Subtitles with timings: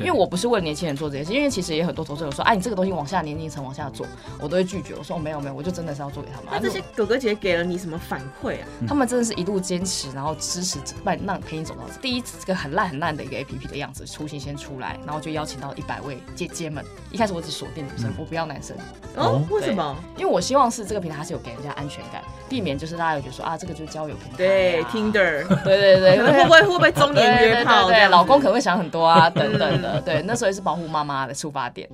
[0.00, 4.06] 因为我不是为了年轻人做这件事，因为其实也很多投资人说，哎，你这个东西往下年龄层往下做，
[4.40, 4.94] 我都会拒绝。
[4.96, 6.46] 我说哦，没有没有，我就真的是要做给他们。
[6.50, 8.68] 那这些哥哥姐给了你什么反馈啊？
[8.88, 16.82] 他们真的是一路坚持，然后支持，让让陪你走到第一这个很烂很烂的一个 A P P 的样子，雏形先出来，然后就邀请到一百位姐姐们。
[17.10, 18.74] 一开始我只锁定女生，我不要男生。
[19.14, 19.94] 哦，为什么？
[20.16, 24.38] 因为我希望是这个平台还是有给人家安全感，避免就是大家有觉得说啊，这个就是交友平台。
[24.38, 25.46] 对，Tinder。
[25.62, 27.88] 对对对，会不会会不会中年约炮？
[27.88, 30.00] 对，老公可能会想很多啊，等等的。
[30.00, 30.62] 对， 那时候也是。
[30.62, 31.88] 保护妈妈的出发点。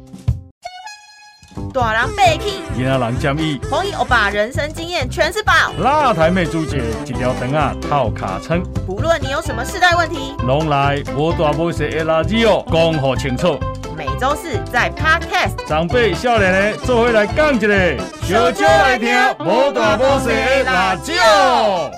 [1.73, 5.53] 大人被气，囡仔人建议，红衣欧巴人生经验全是宝。
[5.81, 13.59] 辣台妹主姐一条灯啊套卡称，不论你有什么世代问题，拢来无大无小的垃圾哦，讲好清楚。
[13.97, 19.09] 每周四在 Podcast，长辈少年的做回来讲一个，小少来听
[19.41, 21.91] 无大无小的垃圾哦。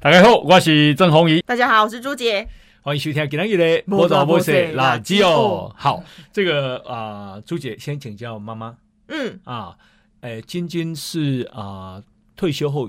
[0.00, 1.40] 大家好，我是郑红怡。
[1.46, 2.48] 大家好，我是朱姐。
[2.82, 5.70] 欢迎收听今天的波导波色垃圾哦。
[5.76, 6.02] 好，
[6.32, 8.74] 这个啊，朱姐先请教妈妈。
[9.08, 9.76] 嗯啊，
[10.22, 12.02] 诶，晶晶是啊，
[12.36, 12.88] 退休后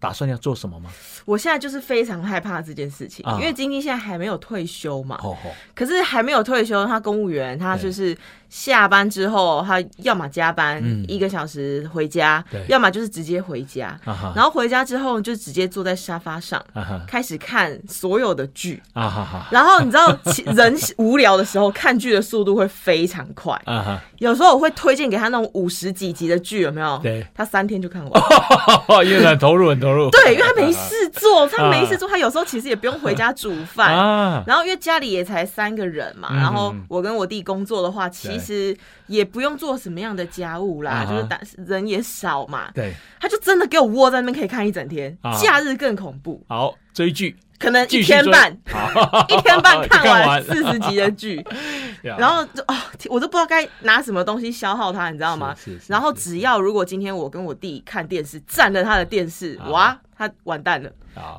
[0.00, 0.90] 打算要做什么吗？
[1.26, 5.20] 我现在就是非常害怕这件事情，因为晶晶现在还没有退休嘛。
[5.74, 8.16] 可是还没有退休，他公务员，他就是。
[8.48, 13.98] 下班之后，他要么加班一个小时回家，要么就是直接回家。
[14.34, 16.64] 然后回家之后就直接坐在沙发上，
[17.06, 18.82] 开始看所有的剧。
[19.50, 20.06] 然后你知道，
[20.54, 23.60] 人无聊的时候看剧的速度会非常快。
[24.18, 26.98] 有时候我会推荐给他那种五十几集的剧，有没有？
[27.02, 28.22] 对，他三天就看完，
[29.06, 30.08] 因为很投入，很投入。
[30.10, 33.92] 对，因为他没事做，他没事做，他有时候其实也不用回家煮饭。
[34.46, 38.76] 然后因为家里也才三个人嘛，然后我跟我弟工作的话，其其实
[39.06, 42.70] 也不用做什么样的家务啦，就是但人也少嘛。
[42.74, 45.16] 对，他就真的给我窝在那边可以看一整天。
[45.40, 46.44] 假日更恐怖。
[46.48, 47.36] 好，追剧。
[47.58, 48.52] 可能 一天半，
[49.28, 51.42] 一天半看完四十集的剧，
[52.02, 55.56] 然后就啊，我都不知道该拿什么东西消耗他，你知道吗？
[55.86, 60.90] 然后只要如果今天我跟我弟看电视，占了他的电视，哇，他完蛋了。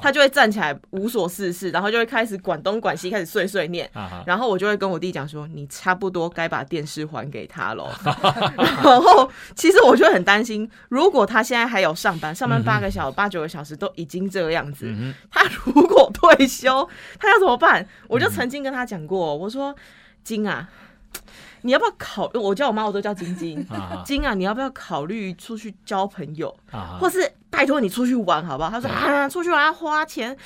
[0.02, 3.88] 他就会站起来无所事事，然后就会开始管东管西，开始碎碎念。
[4.26, 7.88] 然后我就会跟我弟讲说：“你差不多该把电视还给他喽。
[8.84, 14.92] ”然后其实我就很担心，如果他现在还有上班，上班八个小时八九个小时都已经这个样子，
[15.30, 16.90] 他如果退休，
[17.20, 17.88] 他要怎么办？
[18.08, 19.76] 我就曾经跟他讲过，我说
[20.24, 20.68] ：“金啊。”
[21.62, 22.30] 你要不要考？
[22.34, 23.66] 我叫我妈，我都叫晶晶。
[24.06, 26.56] 晶啊，你要不要考虑出去交朋友？
[27.00, 28.70] 或是拜托你出去玩好不好？
[28.70, 30.38] 他说啊，出去玩要花钱。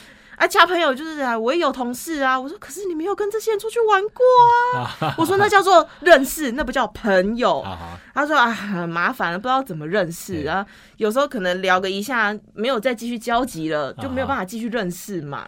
[0.42, 2.40] 啊，交朋友就是啊，我也有同事啊。
[2.40, 5.14] 我说，可是你没有跟这些人出去玩过啊。
[5.16, 7.64] 我说那叫做认识，那不叫朋友。
[8.12, 10.66] 他说啊，很麻烦，不知道怎么认识啊。
[10.98, 15.48] 有时候可能聊个一下，没有再继续交集了，就没有办法继续认识嘛。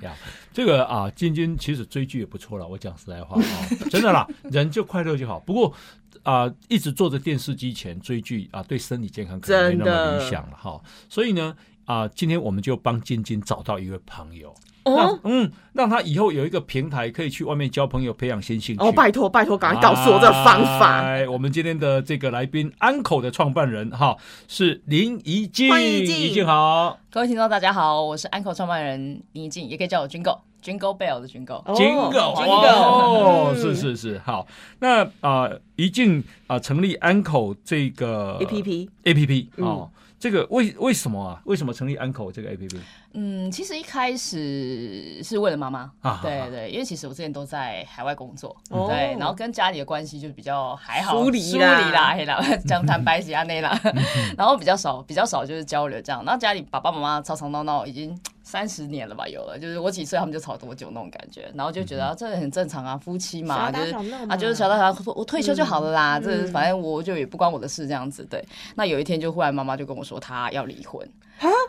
[0.54, 2.68] 这个啊，晶晶其实追剧也不错了。
[2.68, 3.58] 我讲实在话啊，
[3.90, 5.40] 真的啦，人就快乐就好。
[5.40, 5.74] 不过
[6.22, 10.80] 啊，一直坐在电视机前追剧啊，对身体健康可能没那么理想了哈。
[11.10, 14.54] 所以呢啊，今天我们就帮晶晶找到一位朋友。
[14.86, 18.84] 哦，嗯，让他以后有一个平台可以去外面交朋友、培养新兴趣。
[18.84, 21.02] 哦，拜托拜托，赶快告诉我这个方法。
[21.02, 24.18] 来，我们今天的这个来宾，安口的创办人哈，
[24.50, 25.70] 是林怡静。
[25.70, 27.00] 欢迎怡静，怡静好。
[27.10, 32.52] 各位听众大家好，我是安口创办人林怡静，也可以叫我军狗，军狗 bell 的军狗，军狗，军狗。
[32.52, 34.46] 哦，是是是，好。
[34.80, 39.90] 那啊，怡静啊，成立安口这个 A P P A P P 哦。
[40.24, 41.42] 这个为为什么啊？
[41.44, 42.80] 为什么成立安口这个 A P P？
[43.14, 53.80] 嗯，其实一开始是为了妈妈啊，对对，因为其实我之前都在海外工作，对，然后跟家里的关系就比较还好，疏离啦，黑啦， 讲坦白讲那啦，
[54.38, 58.20] 然后比较少比较少就是交流这样，然后家里爸爸妈妈吵吵闹闹已经。
[58.46, 63.96] 三十年了吧，有了，就是我几岁他们就吵多久那种感觉，然后就觉得这很正常啊，夫妻嘛，就是
[64.28, 68.46] 啊，就是小打小，我退休就好了啦，这反正我就也不关我的事这样子，对。
[68.76, 71.08] 那有一天就忽然妈妈就跟我说她要离婚。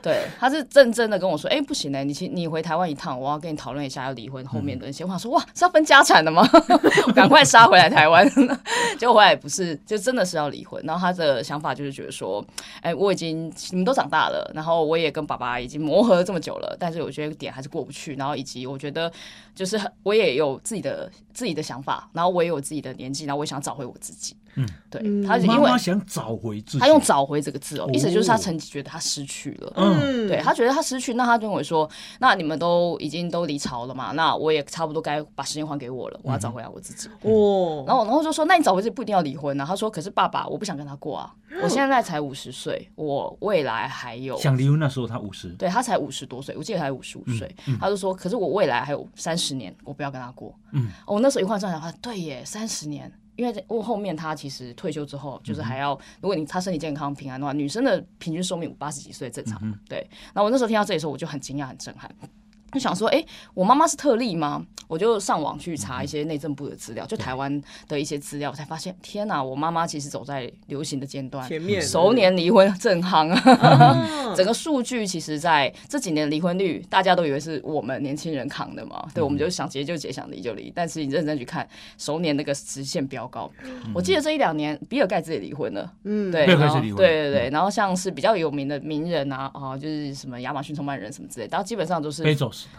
[0.02, 5.16] 对，他是认真的跟我说，哎，不行哎，你去你回台湾一趟，我要跟你讨论一下要离婚后面的那些话。
[5.16, 6.46] 说哇，是要分家产的吗？
[7.14, 8.28] 赶快杀回来台湾。
[8.98, 10.82] 结果回来不是，就真的是要离婚。
[10.84, 12.44] 然后他的想法就是觉得说，
[12.80, 18.14] 哎，我已经你们都长大了，然后我也跟爸爸已经磨合了这么久了，但是我觉得点还是过不去。
[18.16, 19.10] 然后以及我觉得
[19.54, 24.36] 就是我也有自己的自己的想法，然后我也有自己的年纪，然后我也想找回我自己。
[24.56, 31.88] 嗯，对，他因为想找回自己，他用“找回”这个字哦，意思就是他曾经觉得他失去了，嗯，对他觉得他失去，那他认为说，
[32.20, 37.08] 那你们都已经都离巢了嘛，那我也差不多该把时间还给我了，我要找回来我自己。
[37.22, 39.64] 哦，然后然后就说，那你找回自己不一定要离婚啊。
[39.64, 50.54] 他说，可是爸爸，我不想跟他过啊，我现在才五十岁，我未来还有想离婚那时候他五十，对他才五十多岁，我记得才五十五岁，他就说，可是我未来还有三十年，我不要跟他过。
[50.72, 53.10] 嗯，我那时候一换算想，对耶，三十年。
[53.36, 59.78] 因为我后面他其实退休之后，就是还要，如果你他身体健康平安的话，女生的平均寿命八十几岁正常。
[59.88, 62.10] 对，那我那时候听到这里的时候，我就很惊讶，很震撼。
[62.74, 63.24] 就想说，哎，
[63.54, 64.66] 我妈妈是特例吗？
[64.86, 73.34] 我就上网去查一些内政部的资料，就台湾的一些资料，才发现，天哪，我妈妈其实走在流行的尖端，前面熟年离婚正夯，
[74.36, 81.66] 整个数据其实在这几年离婚率，大家都以为是我们年轻人扛的嘛，对，我们就想结就结，想离就离，但是你认真去看，
[81.96, 83.50] 熟年那个直线飙高。
[83.94, 86.44] 我记得这一两年，比尔盖茨也离婚了，嗯，对，
[86.98, 92.22] 对对对，然后像是比较有名的名人啊，啊，就是什么亚马逊创办人什么之类，然后基本上都是。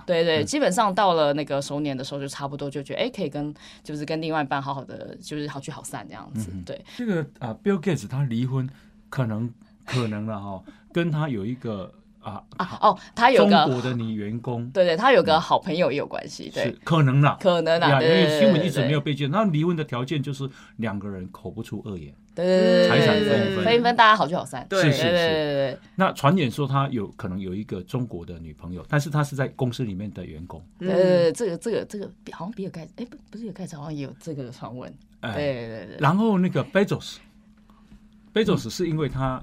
[0.05, 3.53] 对对，基本上到了那个熟年的时候，就差不多就觉得，哎，可以跟
[3.83, 6.51] 就是跟另外一半好好的，就是好聚好散这样子。
[6.65, 8.69] 对，这个啊，Bill Gates 他离婚
[9.09, 9.51] 可能
[9.85, 11.91] 可能了哈，跟他有一个
[12.21, 19.29] 啊啊哦，他有个中国的女员工，对对，他有个好朋友也有关系，对，可能啦，可能啦，因为新闻一直没有被见。
[19.31, 22.13] 那离婚的条件就是两个人口不出恶言。
[22.35, 24.67] 对对对财产分一分，分一分，大家好聚好散。
[24.69, 25.03] 是是是。
[25.03, 30.61] 对对对那传言说他有可能有一个中国的女朋友，但是他是在公司里面的员工。
[30.79, 34.93] 呃，这个这个这个好像比尔盖茨，哎不不是比尔盖茨，好像也有这个传闻。
[35.21, 35.97] 对对对。
[35.97, 39.41] 然后那个 Bezos，Bezos 是因为他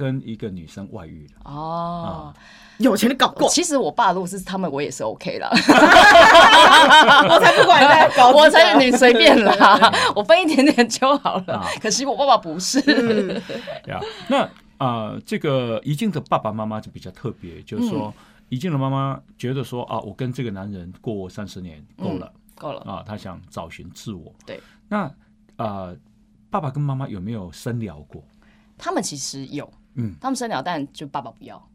[0.00, 1.50] 跟一个女生外遇了。
[1.50, 2.34] 哦。
[2.78, 5.50] 有钱的搞过，其实我爸如果是他们，我也是 OK 了。
[7.28, 11.62] 我才不管在搞，我才你随便啦，我分一点点就好了。
[11.82, 12.80] 可惜我爸爸不是。
[13.86, 14.48] 呀，那
[14.78, 18.14] 啊，这个怡静的爸爸妈妈就比较特别，就是说，
[18.48, 24.32] 怡静的妈妈觉得说啊，我跟这个男人过三十年够了，够了啊，她想找寻自我。
[24.46, 24.58] 对，
[24.88, 25.02] 那
[25.56, 25.94] 啊，
[26.48, 28.24] 爸爸跟妈妈有没有深聊过？
[28.78, 31.68] 他们其实有，嗯，他们生鸟蛋就爸爸不要。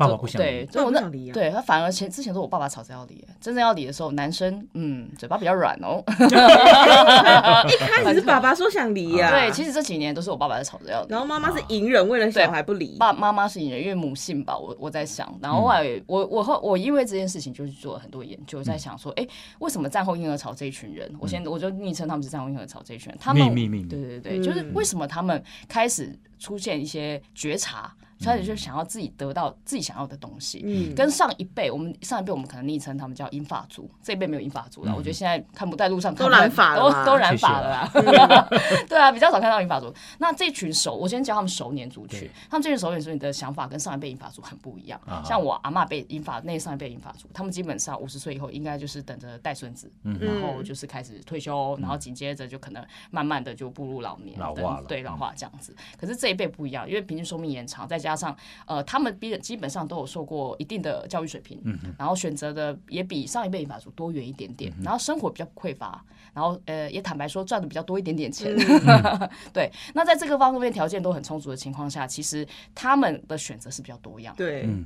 [0.00, 1.00] 爸爸不想对，就我那
[1.32, 6.02] 对他反而前之前说我爸爸吵着要离，真正要离的时候，男生嗯嘴巴比较软哦。
[7.68, 11.50] 一开始是爸爸说想离呀，对，其实这几年都是我爸爸在吵着要离，然后妈妈。
[11.50, 12.96] 是隐忍，为了小孩不离。
[12.96, 19.26] 爸妈妈是隐忍，因为母性吧，我我在想，然后后来我我后我因为这件事情就去做了很多研究，在想说，哎，
[19.58, 23.52] 为什么战后婴儿潮这一群人，我现在我就昵称他们是战后婴儿潮这一群人，他们
[23.88, 27.92] 对对对，就是为什么他们开始出现一些觉察。
[28.24, 34.92] 开始就想要自己得到自己想要的东西，嗯，跟上一辈，我们上一辈我们可能昵称他们叫英法族，这一辈没有英法族了。
[34.94, 37.90] 我觉得现在看不在路上都染发了，都都染发了啦。
[38.88, 39.92] 对啊，比较少看到英法族。
[40.18, 45.00] 那这群熟，我先教他们熟年族群，他们这群熟年族群的想法跟上一辈英法族很不一样。
[45.24, 55.74] 像我阿妈辈英法，那上一辈英法族，他们基本上五十岁以后应该就是等着带孙子，然后就是开始退休，然后紧接着就可能慢慢的就步入老年，老化了，对老化这样子。
[55.98, 58.36] 可是这一辈不一样，因为平均寿命延长，再加上
[58.66, 58.80] 呃。
[58.90, 61.62] 他们基基本上都有受过一定的教育水平，
[61.96, 68.56] 然后选择的也比上一辈法族多元一点点，然后生活比较匮乏，然后呃也坦白说赚的比较多一点点钱，
[69.52, 69.70] 对。
[69.94, 74.34] 那在这个方面条件都很充足的情况下，其实他们的选择是比较多样。
[74.36, 74.84] 对，嗯，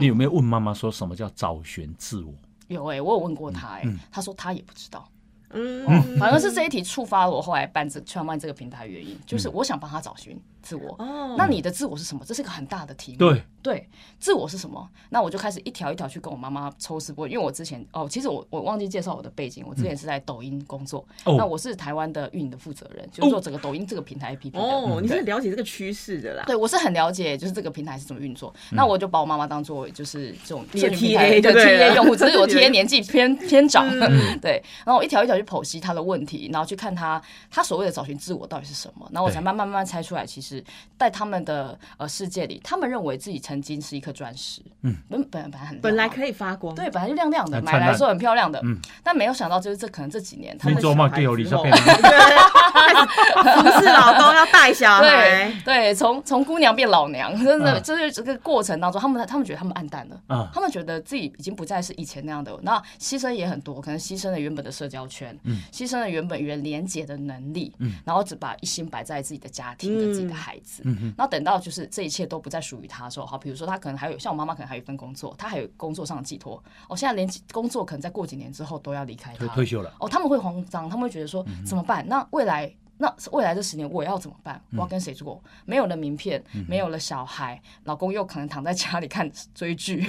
[0.00, 2.32] 你有没有问妈妈说什么叫找寻自我？
[2.68, 5.06] 有哎，我有问过他哎，他说他也不知道。
[5.50, 5.84] 嗯，
[6.18, 10.94] 反而是这一题触发了我后来办这创办这个平台原因，就是我想帮他找寻自我。
[10.98, 12.24] 哦，那你的自我是什么？
[12.24, 13.18] 这是一个很大的题目。
[13.18, 13.88] 对对，
[14.18, 14.88] 自我是什么？
[15.10, 21.06] 那我就开始一条一条去跟我妈妈抽丝剥，因为我之前哦，其实我我忘记介绍我的背景，我之前是在抖音工作。
[21.24, 26.44] 哦，那我是台湾的运营的负责人，就是做整个抖音这个平台 APP 哦，你是了解这个趋势的啦。
[26.46, 28.52] 对，我是很了解，就是这个平台是怎么运作。
[28.70, 33.88] 那我就把我妈妈当做就是这种 TA 的 TA 用户，只是我 TA 年纪偏偏长。
[34.40, 36.22] 对，然后我一条一条去剖析他的问。
[36.24, 40.51] 题，然后去看他，他所谓的找寻自我到底是什么，然后我才慢慢慢慢猜出来，其实，
[40.98, 51.80] 在他们的呃世界里，他们认为自己曾经是一颗钻石，嗯，本本本来很本来可以发光，对，本来就亮亮的，买来说很漂亮的，嗯，但没有想到就是这可能这几年，他们做梦就有理想变， 不
[53.80, 66.12] 是 老公要带小孩，对，从从姑娘变老娘，真的就是这个过程当中，他们他们觉得他们暗淡了，啊，他们觉得自己已经不再是以前那样的，那牺牲也很多，可能牺牲了原本的社交圈，嗯，牺牲了。
[66.12, 76.62] 原本与人连接的能力，嗯，然后只把一心摆在自己的家庭跟自己的孩子，嗯然后等到就是这一切都不再属于他的时候，好，比如说他可能还有像我妈妈，可能还有一份工作，他还有工作上的寄托。
[76.88, 79.94] 哦，现在连工作可能在过几年之后都要离开他退休了。
[80.00, 82.04] 哦，他们会慌张，他们会觉得说怎么办？
[82.08, 82.74] 那未来。
[82.98, 84.62] 那未来这十年我要怎么办？
[84.72, 85.42] 我要跟谁住？
[85.64, 90.06] 没有了名片，没有了小孩，老公又可能躺在家里看追剧，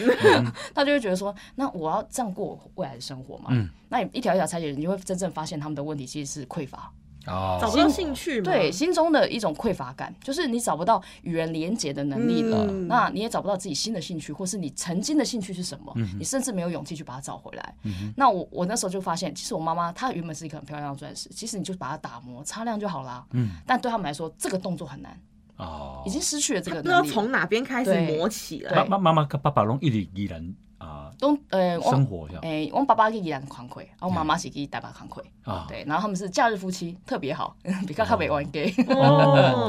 [0.75, 3.49] 他 就会觉得说，那我要这样过未来的生活嘛？
[3.89, 6.91] 那你一条一条拆解，你会真正发现他们的问题其实是匮乏。
[7.27, 12.65] 哦，找不到兴趣，对心中的一种匮乏感，就是你找不到与人连接的能力了。
[12.87, 15.93] 那你也找不到自己新的兴趣，或是你曾经的兴趣是什么？
[16.17, 17.75] 你甚至没有勇气去把它找回来。
[18.15, 23.25] 那我我那时候就发现，其实我妈妈她原本是一个很漂亮的钻石，其实你就把它打磨擦亮就好啦。
[23.31, 25.17] 嗯，但对他们来说，这个动作很难。
[25.55, 26.77] 哦，已经失去了这个。
[26.81, 28.85] 不知道从哪边开始磨起了。
[28.87, 30.53] 妈妈妈跟爸爸拢一直依然。
[30.83, 37.55] 啊，东呃，生活一诶，我爸爸给宜兰慷慨，然后妈妈是给大把慷慨啊，对，然后他们是假日夫妻，特别好，
[37.87, 38.69] 比较特别玩 gay，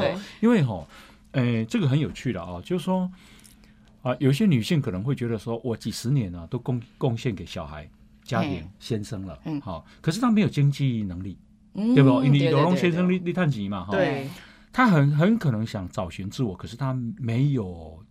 [0.00, 0.84] 对，因为哈，
[1.32, 3.10] 诶，这个很有趣的啊，就是说
[4.02, 7.88] 啊，有些女性可能会觉得说，我几十年啊，都贡贡献给小孩、
[8.24, 11.38] 家庭、先生了，嗯，好，可是她没有经济能力，
[11.94, 12.20] 对不？
[12.22, 14.28] 你有龙先生立立探级嘛，哈，对，
[14.72, 18.02] 他很很可能想找寻自我，可是他没有。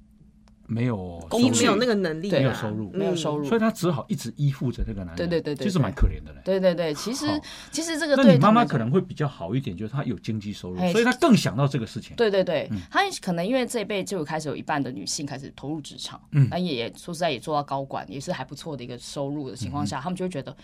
[0.65, 5.15] 没有，你没有那个能力，没有收入，没有收入，所以他只好一直依附着那个男人。
[5.17, 6.41] 对对对对，其实蛮可怜的嘞。
[6.45, 7.27] 对对对，其实
[7.71, 12.15] 其实这个，对你妈妈可能会比较好一点，就是她有经济收入，所以她更想到这个事情。
[12.15, 20.55] 对对对，她可能因为这一辈就开始有一半的女性开始投入职场，嗯，那也说实在也做到高管，也是还不错的一个收入的情况下，他们就会觉得。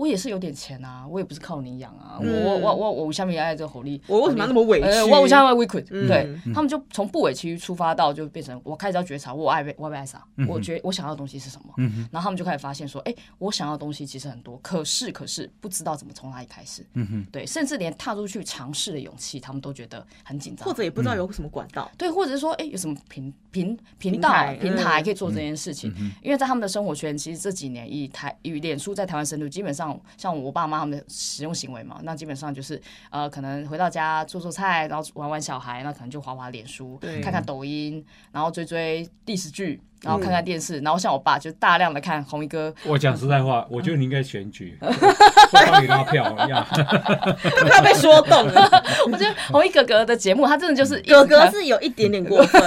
[0.00, 4.86] 我也是有点钱啊，我也不是靠你养啊，我我我我下面爱这个火力，我为什么要那么委屈？
[5.10, 11.74] 我我下面委屈，对他们就从不委屈出发到就变成我开始要觉察我爱被我爱啥，我觉我想要的东西是什么，
[12.10, 16.82] 然后他们就开始发现说，哎，我想要的东西其实很多，可是可是不知道怎么从哪里开始，
[17.30, 25.92] 对，甚至连踏出去尝试的勇气，他们都觉得很紧张，或者也不知道有什么管道，对，或者是说，哎，有什么平平频道平台可以做这件事情，
[26.22, 30.80] 因为在他们的生活圈，其实这几年以台以脸书在台湾深度，基本上像我爸妈。
[30.80, 32.80] 他们的使用行为嘛，那基本上就是
[33.10, 39.78] 呃，可能回到家做做菜，然后玩玩小孩，那可能就滑滑脸书，看看抖音，然后追追历史剧。
[40.02, 42.72] 然后看看电视，然后像我爸就大量的看红衣哥。
[42.84, 44.78] 我讲实在话，我觉得你应该选举，
[45.52, 46.66] 帮你拉票一样。
[47.68, 48.84] 他被说动了。
[49.10, 52.62] 我觉得红衣哥哥的节目，他真的就是哥哥是有一点点过分。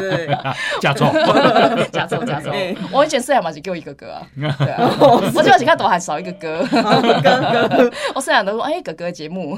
[0.00, 0.28] 对，
[0.80, 1.12] 假装，
[1.92, 2.54] 假装， 假装。
[2.92, 4.26] 我以前饲养嘛，只给我一个哥啊。
[4.58, 4.90] 对啊，
[5.34, 6.66] 我就要看多还少一个哥。
[6.68, 9.56] 哥哥，我饲养都说哎，哥哥节目。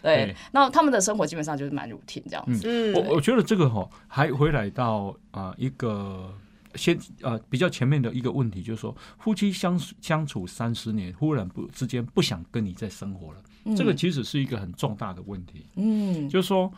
[0.00, 2.92] 对，那他们的生活基本上就是蛮如听这样子。
[2.94, 5.12] 我我觉得这个哈，还回来到。
[5.32, 6.32] 啊，一个
[6.74, 15.66] 先呃比较前面的一个问题，就是说夫妻相相处三十年，忽然不之间不想跟你再生活了，这个其实是一个很重大的问题。
[15.76, 16.72] 嗯，就是说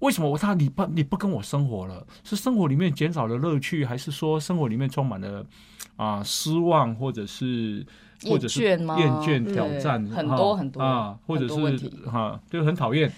[0.00, 2.06] 为什么我他你不你不跟我生活了？
[2.24, 5.44] 是生活里面减少了乐趣，还是说生活里面充满了
[5.96, 7.84] 啊失望，或者是
[8.24, 13.12] 或者是厌倦挑战很多很多啊，或者是哈就很讨厌。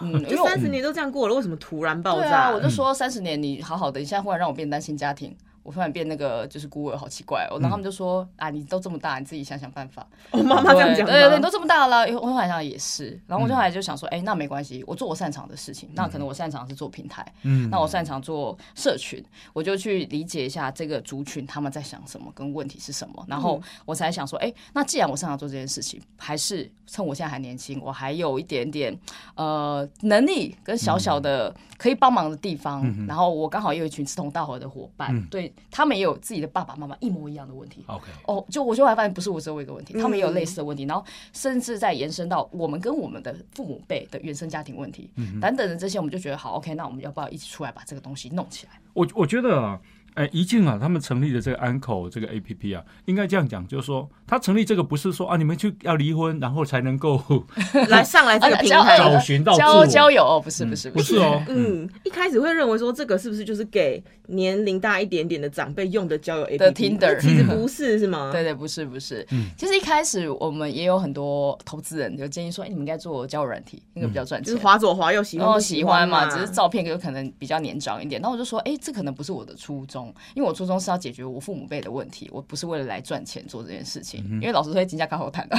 [0.00, 2.50] 嗯， 就三十年都这样过了，为什么突然爆炸？
[2.50, 5.34] 我就说三十年你好好的，你现在忽然让我变单亲家庭。
[5.64, 7.58] 我突然变那个就是孤儿，好奇怪哦。
[7.58, 10.06] 然后他们就说：“啊，你都这么大，你自己想想办法。
[10.30, 11.06] ”我妈妈这样讲。
[11.06, 13.18] 对对对，都这么大了，我后来想也是。
[13.26, 15.88] 然后我就后来就想说：“哎，那没关系，我做我擅长的事情。
[15.94, 23.24] 那可能我擅长是做平台，嗯，那我擅长做社群，我就去理解一下这个族群他们在想什么，跟问题是什么。
[23.26, 28.94] 然后我才想说：哎，那既然我擅长做这件事情，还是趁我现在还年轻，我还有一点点
[29.34, 32.84] 呃能力跟小小的可以帮忙的地方。
[33.08, 37.84] 然后我刚好也有一群志同道合的伙伴，对。”他们也有自己的爸爸妈妈一模一样的问题。
[37.86, 48.72] OK，哦，就我就还发现不是我只有一个问题，他们也有类似的问题，然后甚至在延伸到我们跟我们的父母辈的原生家庭问题等等的这些，我们就觉得好 OK，那我们要不要一起出来把这个东西弄起来？
[48.92, 49.80] 我我觉得啊。
[50.14, 57.20] 哎，怡静啊，他们成立的这个安口这个 A P P 啊，应该这样讲，就是说，他成立这个不是说啊，你们去要离婚，然后才能够
[57.88, 61.16] 来上来这个平台找寻到交交友哦，不是不是不是。
[61.16, 66.98] 哦，嗯，一开始会认为说这个是不是就是给年龄大一点点的长辈用的交友 A P P？
[67.20, 68.30] 其实不是是吗？
[68.32, 80.03] 对对，不是不是，嗯，其实一开始我们也有很多投资人就建议说，哎，你们应该做交友软体，应该比较赚钱，就是滑左滑右喜欢喜欢嘛，只是照片有可能比较年长一点，那我就说，哎，这可能不是我的初衷，
[80.34, 80.74] 因为我初衷。
[80.84, 84.22] 是要解决我父母辈的问题，我不是为了来赚钱做这件事情。
[84.34, 85.56] 因为老师说金价刚好谈的，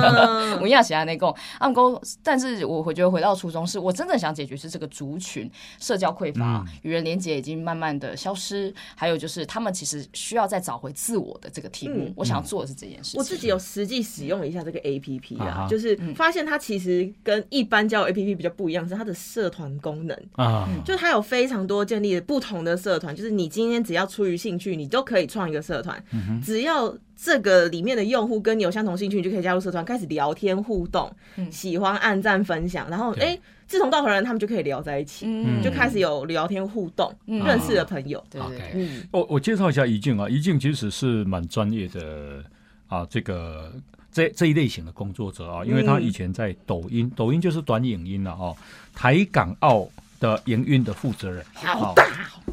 [0.60, 1.98] 我一样喜欢那个暗沟。
[2.22, 5.50] 但是我回觉得回到初衷，是我真正想解决是这个族群
[5.80, 12.12] 社交匮乏、与人连接已经慢慢的消失，还有就是他们其实需要再找回自我的这个题目。
[12.16, 13.18] 我想要做的是这件事情。
[13.18, 26.02] 我自己有实际使用了一下这个 A P P 啊，就是发现它其实跟一般交友 A P P 比较不一样，是它的社团功能啊，就它有非常多建立不同的社团，就是你今天只要出于兴趣，你都可以创一个社团。
[26.44, 31.10] 只要这个里面的用户跟你有相同兴趣，你就可以加入社团，开始聊天互动，
[31.50, 33.38] 喜欢按赞分享，然后哎，
[33.68, 35.26] 志同道合的人他们就可以聊在一起，
[35.62, 38.22] 就开始有聊天互动，认识的朋友。
[38.28, 42.42] 对对，嗯，我我介绍一下怡静啊，怡静其实是蛮专业的
[42.88, 43.72] 啊，这个。
[44.12, 48.56] 这这一类型的工作者啊，因为他以前在抖音，抖音就是短影音了哦。
[48.94, 49.86] 台港澳
[50.20, 52.04] 的营运的负责人，好大，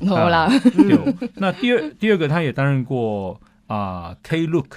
[0.07, 0.49] 好啦。
[1.35, 4.67] 那第二第二个，他也担任过啊，Klook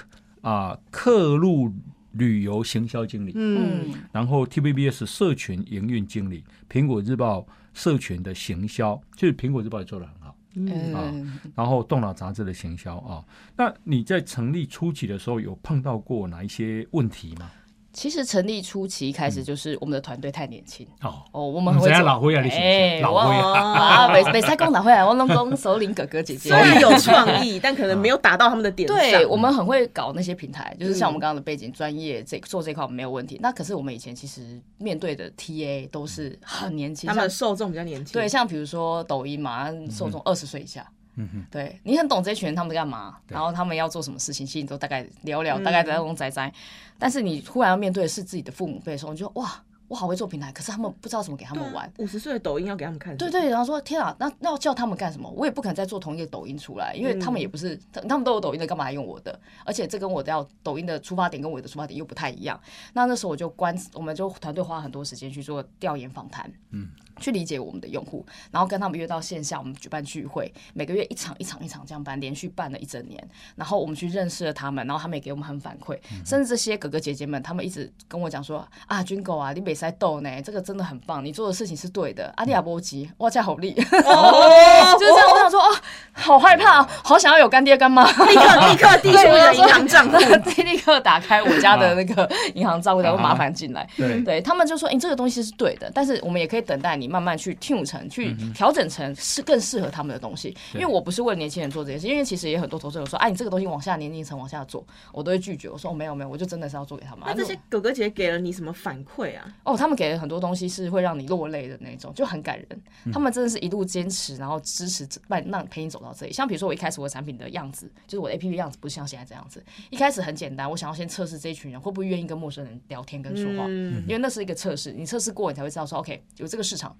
[0.41, 1.73] 啊，客路
[2.11, 10.35] 旅游行销经理，嗯，然后 TVBS 社群营运经理，苹果日报社群的行销，就是苹果日报也做得很好。
[10.59, 13.23] 嗯，然后动脑杂志的行销啊，
[13.55, 17.51] 那你在成立初期的时候有碰到过哪一些问题吗？
[17.93, 28.87] 其实成立初期开始就是我们的团队太年轻哦哦，我们会老灰啊，你哎，老灰啊，北北塞公打回来，汪龙公首领哥哥姐姐， 虽然有创意， 但可能没有打到他们的点。
[28.87, 33.39] 对我们很会搞那些平台，就是像我们刚刚的背景专业，这做这块没有问题。
[33.41, 38.13] 那可是我们以前其实面对的 TA 都是很年轻，他们的受众比较年轻。
[38.13, 40.87] 对，像比如说抖音嘛，受众二十岁以下。
[41.19, 46.53] 嗯哼，对你很懂这群人他们在干嘛，然后他们要做什么事情，其实你都大概聊聊，大概在那种仔仔。
[46.99, 51.91] 但是你忽然要面对的是自己的父母辈的时候，你就哇，我好会做平台，可是他们不知道怎么给他们玩。
[51.97, 55.27] 五十岁的抖音要给他们看，对对，然后说天啊，那那要叫他们干什么？
[55.31, 59.39] 我也不可能再做同一个抖音出来，因为他们也不是，他们都有抖音的，干嘛用我的？
[59.65, 62.59] 而且这跟我的要抖音的出发点跟我的出发点又不太一样。
[62.93, 66.89] 那那时候我就关，我们就团队花很多时间去做调研访谈，嗯。
[67.19, 73.21] 去理解我们的用户，然后跟他们约到线下，我们举办聚会，每个月一场一场一场这样办，连续办了一整年。
[73.55, 85.29] 然后我们去认识了他们，然后他们也给我们很反馈，甚至这些哥哥姐姐们，他们一直跟我讲说：“啊，军狗啊，你没塞斗呢，这个真的很棒，你做的事情是对的。”阿利亚波吉，哇，这好厉，就是这样。
[85.31, 85.75] 我想说，哦，
[86.13, 90.17] 好害怕，好想要有干爹干妈，立刻立刻递出银行账户，
[90.61, 93.87] 立刻打开我家的那个银行账户，然后麻烦进来。
[93.97, 100.55] 对，对他们就说：“你这个东西是对的，但是我们也可以等待你。”慢慢去 tune 成，去调整成是更适合他们的东西。
[100.73, 105.69] 因为我不是为了年轻人做这件事，因为其实也很多投资人说，哎，你这个东西往下年龄层往下做，我都会拒绝。
[105.69, 107.23] 我说，哦，没有没有，我就真的是要做给他们。
[107.25, 109.55] 那这些哥哥姐给了你什么反馈啊？
[109.63, 112.81] 哦，他们给了很多东西，是会让你落泪的那种，就很感人。
[113.11, 116.33] 他们真的是一路坚持，然后支持，让让陪你走到这里。
[116.33, 119.63] 像比如说，我一开始我的产品的样子，就是我的 A P P 样子，不是像现在这样子。
[119.89, 126.95] 一开始很简单，我想要先测试这一群人会不会愿意跟陌生人聊天跟说话，因为那是一个测试，你测试过，你才会知道说，OK，有这个市场。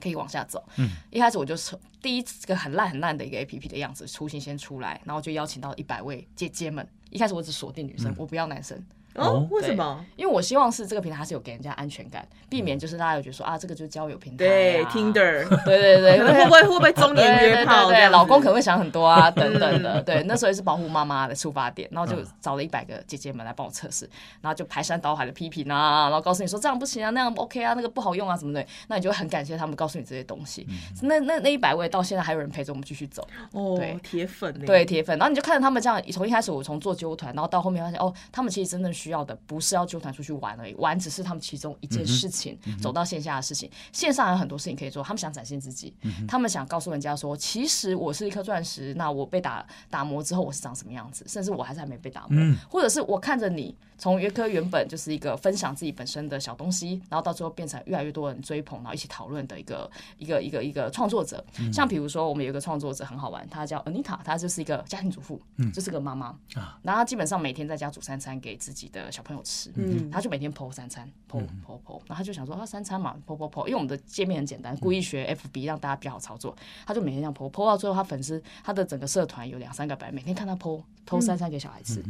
[0.00, 0.64] 可以往下走。
[0.76, 6.86] 嗯，一开始我就是第一个很烂很烂的一个 A P P 的样子雏形先出来，然后就邀请到一百位姐姐们。
[7.10, 8.80] 一开始我只锁定女生，我不要男生。
[9.14, 10.04] 哦，为什么？
[10.16, 17.88] 因为我希望是这个平台是有给人家安全感，避免就是大家有觉得说啊，这个就是交友平台，对，Tinder，对对对，会不会会不会中年约炮？
[17.88, 20.00] 对，老公可能会想很多啊，等等的。
[20.02, 24.08] 对，那时候也是保护妈妈的出发点，然后就找了一百个姐姐们来帮我测试，
[24.40, 30.66] 然后就排山倒海的批评啊，然后告诉你说这样不行啊，那样 OK 啊，那个不好用啊什么的，那你就会很感谢他们告诉你这些东西。
[31.02, 35.18] 那那那一百位到现在还有人陪着我们继续走，哦，铁粉，对铁粉。
[35.18, 39.86] 然后你就看着他们这样，从一开始我从做纠团，然后到后面发现哦，他们其实真正需要的不是要。
[39.90, 42.56] 纠团出去玩而已，玩只是他们其中一件事情。
[42.80, 45.02] 走到线下的事情，线上有很多事情可以做。
[45.02, 45.92] 他们想展现自己，
[46.28, 48.94] 他们想告诉人家说，其实我是一颗钻石。
[48.94, 51.24] 那我被打打磨之后，我是长什么样子？
[51.26, 61.44] 甚至我还是还没被打磨，或者是我看着你从约科原本就是一个分享自己本身的小东西，然后到最后变成越来越多人追捧，然后一起讨论的一个一个一个一个创作者。
[61.70, 65.38] 像比如说，我们有一个创作者很好玩，他叫 Anita，他就是一个家庭主妇，
[65.74, 66.28] 就是个妈妈。
[66.54, 66.80] 啊。
[66.82, 69.70] 然后她基本上每天在家煮三餐给自己的小朋友吃。
[69.74, 82.02] 嗯，他就每天剖三餐，剖剖剖，然后他就想说啊，三餐嘛，剖剖剖，因为我们的界面很简单，故意学 FB 让大家比较好操作，她就每天这样剖，剖到最后，她粉丝她的整个社团有两三个百，每天看她剖剖三餐给小孩吃，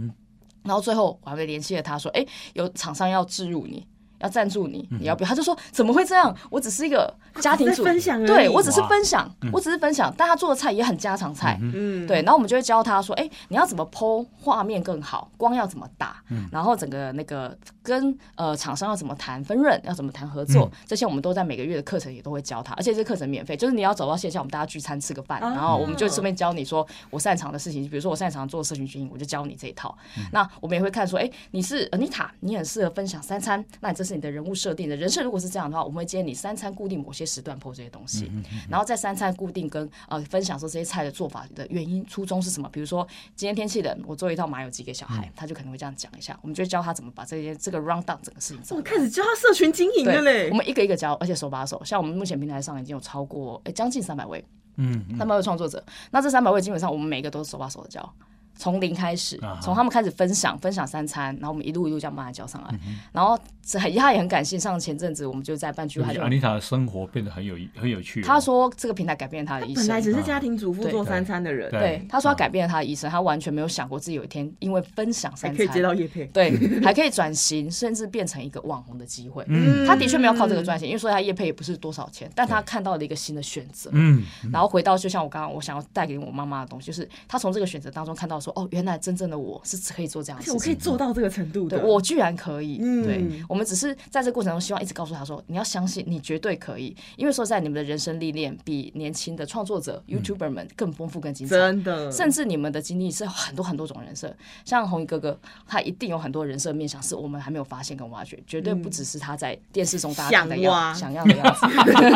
[0.65, 3.87] 然后最后我还会联系了他说，哎，有厂商要置入你。
[4.23, 5.29] 要赞助你，你要不要？
[5.31, 6.37] 他就说怎么会这样？
[6.51, 7.83] 我只是一个家庭主，
[8.27, 10.13] 对我只是分享，我只是分享。
[10.15, 12.19] 但他做的菜也很家常菜，嗯，对。
[12.19, 15.31] 然后我们就会教他说，哎，你要怎么剖画面更好？
[15.39, 16.23] 光要怎么打？
[16.53, 19.81] 然后整个那个跟呃厂商要怎么谈分润？
[19.85, 20.71] 要怎么谈合作？
[20.87, 29.97] 这些我们都在每个月的课程也都会教他，而且这课程免费，就是你要走到线下，我们大家聚餐吃个饭，然后我们就顺便教你说我擅长的事情，比如说我擅长做社群经营，我就教你这一套。
[30.33, 34.97] 那我们也会看说，哎，你是 Anita，你很适合分享三餐，那你这是你的人物设定的。
[34.97, 38.31] 人设如果是这样的话，我们会建议你三餐固定某些时段破这些东西，
[38.69, 42.69] 然后在三餐固定跟呃分享说这些菜的做法的原因初衷是什么？
[42.71, 46.39] 比如说今天天气冷，我做一套麻油鸡给小孩，他就可能会这样讲一下。
[46.43, 48.77] 我们就教他怎么把这些这个 round down 整个事情做。
[48.77, 51.81] 我开始教他社群经营的嘞，我们一个一个教，而且手把手。
[51.85, 54.45] 像我们目前平台上已经有超过哎将近三百位。
[54.77, 58.15] 嗯，三百位创作者，那这三百位基本上我们每个都是手把手的教。
[58.61, 62.79] 从零开始，从他们开始分享分享三餐，然后我们一路一路这样慢慢教上来，
[63.11, 63.39] 然后
[63.73, 64.59] 他也很感谢。
[64.59, 68.21] 上前阵子我们就在办聚会，安妮塔的生活变得很有很有趣。
[68.21, 69.87] 他说这个平台改变了他的一生。
[69.87, 79.43] 本来只是家庭主妇做三餐的人，对他说他改变了他的一生，他完全没有想过自己有一天因为分享三餐可以接到叶配，对， 还可以转型，甚至变成一个网红的机会。
[79.49, 83.89] 嗯，他的确没有靠这个赚钱，因为说他叶配也不是多少钱，但他看到了一个新的选择。
[83.95, 89.31] 嗯，然后回到就像我刚刚我想要带给我妈妈的东西，就是他从这个选择当中看到说，哦，原来真正。
[89.31, 92.79] 的我是可以做这样，而且我可以做到这个程度的，我居然可以。
[93.05, 96.97] 对，我们只是在这过程中，希望一直告诉他说，你要相信，你绝对可以。
[97.17, 102.11] 因为说在你们的人生历练比年轻的创作者、YouTuber 们更丰富、更精彩，真的。
[102.11, 104.35] 甚至你们的经历是很多很多种人设，
[104.65, 111.67] 像红衣哥哥，他一定有很多人设面相，是我们还没有发现跟挖掘，绝对不只是他在电视中大家的样想要的样子。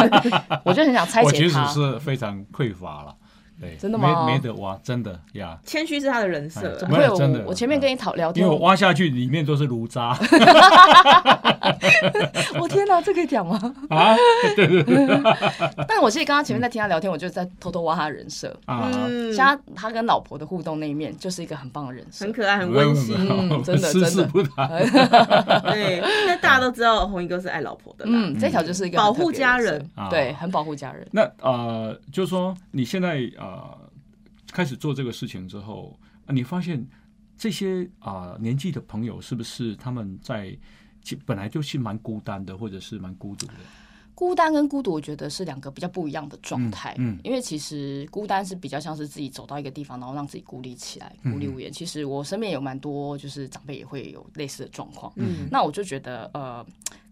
[0.67, 3.15] 我就很想拆解他，其实是非常匮乏了。
[3.61, 4.27] 对，真的吗？
[4.27, 5.57] 没没得挖，真的呀。
[5.65, 7.17] 谦虚是他的人设，怎么会？
[7.17, 10.17] 真的，我前面跟你讨聊天，因为我挖下去里面都是炉渣。
[12.61, 13.59] 我天哪，这可以讲吗？
[13.89, 14.15] 啊，
[14.57, 15.07] 对 对对。
[15.89, 18.91] 但我其实刚刚前面在听他聊天，我就在偷偷挖他的人设啊。
[19.35, 23.15] 像他跟老婆的互动那一面，就是一个很棒的人设，很可爱，很温馨，
[23.63, 24.27] 真的真的。
[25.73, 31.07] 对，那大家都知道红衣哥是爱老婆的，嗯，这条就是一个保护家人，对，很保护家人。
[31.13, 33.21] 那呃，就是说你现在。
[33.45, 33.79] 啊，
[34.53, 36.87] 开始做这个事情之后，你发现
[37.37, 40.57] 这些啊年纪的朋友是不是他们在
[41.03, 43.55] 其本来就是蛮孤单的，或者是蛮孤独的？
[44.15, 46.95] 孤单跟孤独，我觉得是两个比较不一样的状态。
[46.99, 51.71] 嗯，因为其实孤单是比较像是自己走到一个地方，然后让自己孤立起来，孤立无援。
[51.71, 55.13] 其实我身边有蛮多就是长辈也会有类似的状况。
[55.17, 56.65] 嗯，那我就觉得呃。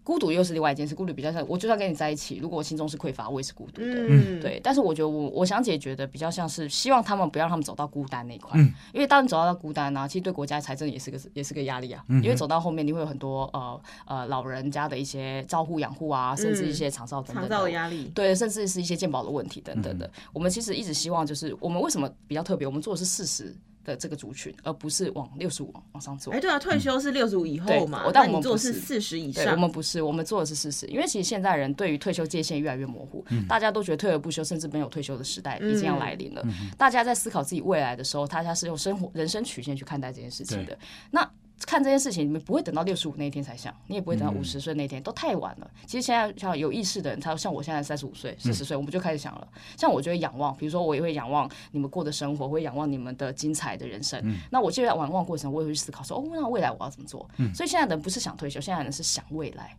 [0.03, 4.59] 孤独又是另外一件事，孤独比较像，我就算跟你在一起，如果我心中是匮乏，我也是孤独的，对。
[4.63, 8.59] 但是我觉得我我想解决的比较像是希望他们不要让他们走到孤单那一块，
[8.93, 17.71] 因为当你走到孤单呢，其实对国家财政也是个也是个压力啊，因为走到后面你会有很多呃呃老人家的一些照护养护啊，甚至一些长照等等的。
[17.71, 20.09] 压力，对，甚至是一些健保的问题等等的。
[20.33, 23.55] 我们其实一直希望就是我们为什么比较特别，我们做的是事实。
[23.83, 26.33] 的这个族群，而不是往六十五往上做。
[26.33, 29.53] 哎，对啊，退休是六十五以后嘛，但我们做是四十以上。
[29.53, 30.85] 我们不是，我们做的是四十。
[30.87, 36.45] 因为其实现在人对于退休界限越来越模糊，大家都觉得退而不休，甚至没有退休的时代已经要来临了。
[36.77, 40.77] 大家在思考自己未来的时候，大家是用生活人生曲线去看待这件事情的。
[41.11, 41.29] 那。
[41.65, 45.69] 看这件事情，你们不会等到六十五那一天才想，你也不会等到五十岁那一天，都太晚了。
[45.85, 49.47] 其实现在像有意识的人，他像我现在三十五岁、四十岁，我们就开始想了。
[49.77, 54.21] 像我就会仰望，比如说我也会仰望你们过的生活，会仰望你们的精彩的人生。
[54.51, 57.27] 那我就在仰望过程，我也会去思考说，哦，那未来我要怎么做？
[57.53, 59.75] 所以现在的人不是想退休，现在的人是想未来。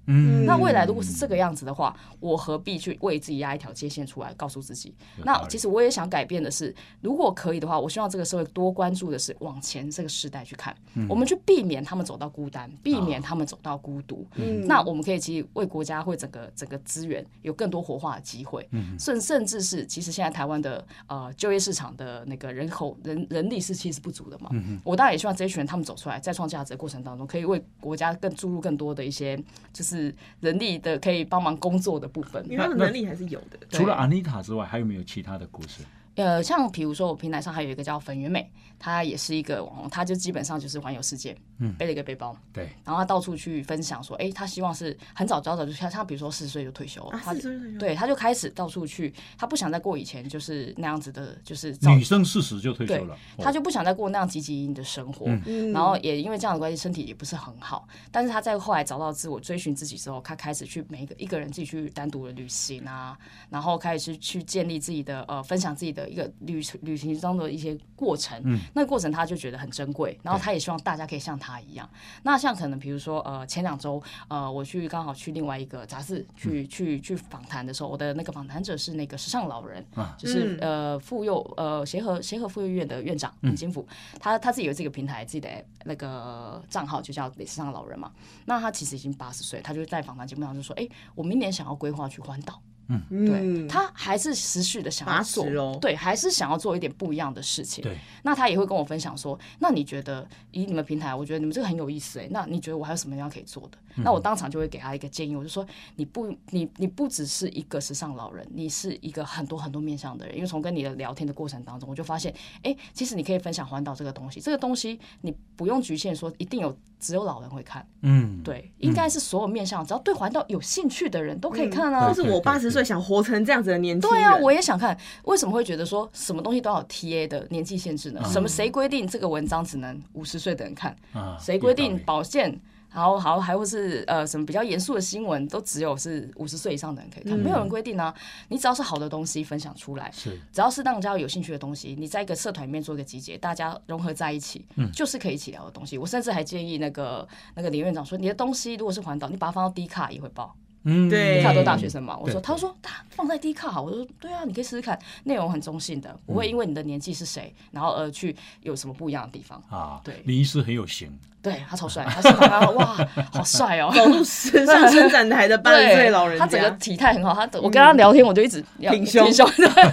[0.46, 4.94] 那未来如果是这个样子的话，我何必去为自己压一条界限出来，告诉自己？
[5.24, 10.74] 那其实我也想改变的是，如果可以的话，我希望这个社会多关注的是往前这个时代去看，
[11.08, 12.70] 我们去避免他们走到孤单。
[12.82, 29.36] 避免他们走到孤独，嗯那我们可以其实为国家为整个整个资源有更多活化的机会，嗯甚甚至是其实现在台湾的呃就业市场的那个人口人人力是其实不足的嘛，嗯我当然也希望这些群人他们走出来，在创价值的过程当中，可以为国家更注入更多的一些
[29.72, 33.58] 就是人力的可以帮忙工作的部分，他的能力还是有的。
[33.70, 35.82] 除了安妮塔之外，还有没有其他的故事？
[36.16, 38.48] 呃，像比如说我平台上还有一个叫粉圆美，
[38.84, 55.24] 她也是一个网红，他就基本上就是环游世界，嗯，背了一个背包，对，然后他到处去分享说，哎，他希望是很早早早就像她比如说四十岁就退休，四十岁退休，对，他就开始到处去，他不想再过以前就是那样子的，就是女生四十就退休了，他就不想再过那样汲汲营营的生活，
[55.72, 63.16] 然后也因为这样的关系，身体也不是很好，但是他在后来找到自我，追寻自己之后，他开始去每一个一个人自己去单独的旅行啊，
[63.48, 66.62] 然后开始去去建立自己的呃，分享自己的一个旅。
[66.82, 71.88] 旅行中的一些过程，嗯，那个过程他就觉得很珍贵，然后他也希望大家可以像他一样。
[72.24, 79.84] 那像可能比如说，呃，前两周，呃，我去刚好去另外一个杂志去去去访谈的时候，我的那个访谈者是那个时尚老人，
[80.18, 83.86] 就是呃妇幼呃协和协和妇幼医院的院长林金福，
[84.18, 85.48] 他他自己有这个平台，自己的
[85.84, 88.10] 那个账号就叫时尚老人嘛。
[88.44, 97.82] 那他其实已经八十岁，他就在访谈节目上就说：“哎，我明年想要规划去环岛。”嗯，对他还是持续的想要做，对，还是想要做一点不一样的事情。
[97.82, 103.78] 对，那他也会跟我分享说，那你觉得以你们平台，我觉得你们这个很有意思哎，那你觉得我还有什么地方可以做的？
[103.96, 105.64] 那我当场就会给他一个建议，我就说，
[105.96, 110.34] 你不，你你不只是一个时尚老人，你是一个很多很多面向的人。
[110.34, 122.08] 因为从跟你的聊天的过程当中，我就发现，哎，其实你可以分享环岛这个东西，这个东西你不用局限说一定有只有老人会看，嗯，对，应该是所有面向，只要对环道有兴趣的人都可以看啊。
[122.08, 124.98] 就是我八十岁想活成这样子的年纪，对啊，我也想看。
[125.24, 128.22] 为什么会觉得说什么东西都要 T A 的年纪限制呢？
[128.24, 130.96] 什么谁规定这个文章只能五十岁的人看？
[131.38, 132.58] 谁规定保健？
[132.94, 138.14] 然后，好，还会是呃什么比较严肃的新闻，都只有是五十岁以上的人可以看，没有人规定啊。
[138.48, 145.98] 你只要是好的东西分享出来，是只要是让大家有兴趣的东西，你在一个社团里面做一个集结，大家融合在一起，嗯，就是可以一起聊的东西。
[145.98, 147.26] 我甚至还建议那个
[147.56, 150.54] 那个林院长说，你的东西如果是环岛，你把它放到低卡也会爆。
[150.84, 152.16] 嗯，对，低卡都大学生嘛。
[152.16, 160.00] 我说，他说他放在低卡，我说对啊，你可以试试看，内容很中性的，不会因为你的年纪是谁，然后而去有什么不一样的地方啊。
[160.04, 161.10] 对，林医师很有型。
[161.42, 162.28] 对他超帅，他是
[162.72, 162.96] 哇，
[163.30, 163.92] 好帅哦！
[163.94, 167.34] 走路时尚伸展台的八十岁老人他整个体态很好。
[167.34, 169.30] 他我跟他聊天，我就一直挺胸。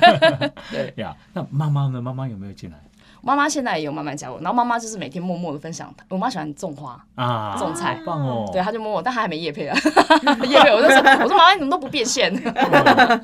[0.72, 2.02] 对呀，那妈妈呢？
[2.02, 2.78] 妈妈有没有进来？
[3.22, 5.94] 妈妈现在也有慢慢加入，然后妈妈就是每天默默的分享。
[6.10, 8.50] 我妈喜欢种花啊，种菜，棒哦。
[8.52, 9.78] 对，她就默默，但她还没叶配啊。
[10.50, 12.34] 叶配，我就说，我说妈妈你怎么都不变现？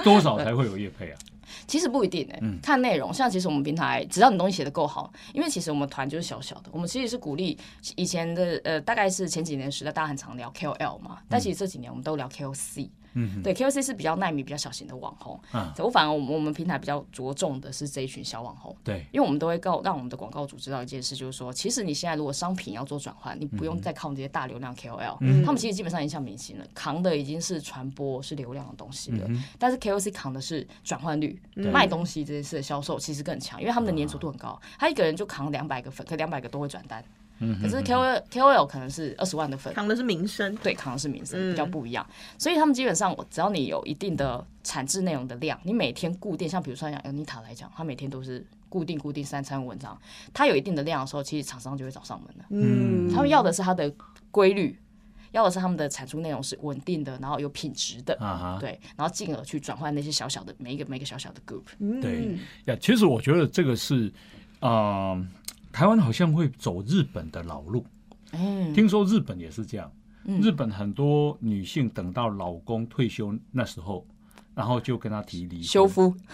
[0.04, 1.18] 多少才会有叶配啊？
[1.66, 3.14] 其实不一定哎，看内容。
[3.14, 7.58] 像其实我们平台，只要你东西写的够好，因为其实我们团就是小小的，我们其实是鼓励
[7.96, 12.90] 以前的呃，大概是前几年时代，大家很常聊 KOL 嘛，但其实这几年我们都聊 KOC。
[13.18, 15.40] 嗯，对，KOC 是比较耐米、比较小型的网红。
[15.54, 18.76] 嗯，我反而我们我们平台比较着重的是这一群小网红。
[18.84, 29.28] 对，因为我们都会告让我们的广告主知道一件事，就是说，其实你现在如果商品要做转换，你不用再靠这些大流量 KOL，他们其实基本上已经像明星了，扛的已经是传播、是流量的东西了。
[29.58, 37.04] 但是 KOC 扛的是转换率，卖东西这件事的销售其实更强，因为他们的粘着度很高，他一个人就扛两百个粉，可两百个都会转单。
[37.62, 42.06] 可是 K O L K O L 可能是二十万的粉，扛的是名声，对，扛的是名声，比较不一样。
[42.38, 49.96] 所以他们基本上，只要你有一定的产制内容的量，你每天固定，像比如说像 Anita 来讲，他每天都是固定固定三餐文章，
[50.34, 52.46] 他有一定的量的时候，其实厂商就会找上门了。
[52.50, 53.94] 嗯，他们要的是它的
[54.32, 54.80] 规律，
[55.32, 58.16] 要的是他们的产出内容是稳定的，然后有品质的，
[58.60, 62.02] 对，然后进而去转换那些小小的每一个每个小小的 group。
[62.02, 64.12] 对呀，其实我觉得这个是，
[64.62, 65.30] 嗯。
[65.78, 67.86] 台湾好像会走日本的老路，
[68.74, 69.92] 听说日本也是这样。
[70.26, 74.04] 日本很多女性等到老公退休那时候，
[74.56, 75.64] 然后就跟他提离婚。
[75.64, 76.16] 修夫。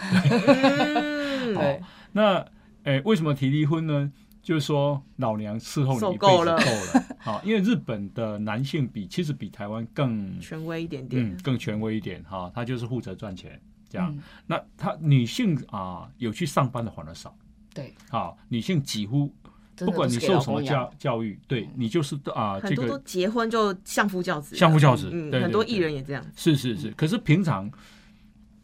[1.52, 1.82] 对。
[2.10, 2.42] 那
[2.84, 4.10] 诶，为什么提离婚呢？
[4.42, 6.58] 就是说老娘伺候你一辈子够了。
[7.20, 12.50] 好，因为日本的男性比其实比台湾更权威一点点，嗯，更权威一点哈。
[12.54, 14.18] 他就是负责赚钱这样。
[14.46, 17.36] 那他女性啊，有去上班的反而少。
[17.74, 19.30] 对，好，女性几乎
[19.78, 26.24] 不管你受什么教教育，对你就是啊，很多都结婚就相夫教子，相夫教子，对，很多艺人也这样。
[26.36, 27.68] 是是是，可是平常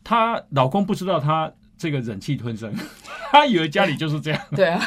[0.05, 2.73] 她老公不知道她这个忍气吞声，
[3.33, 4.41] 她以为家里就是这样。
[4.55, 4.81] 对啊，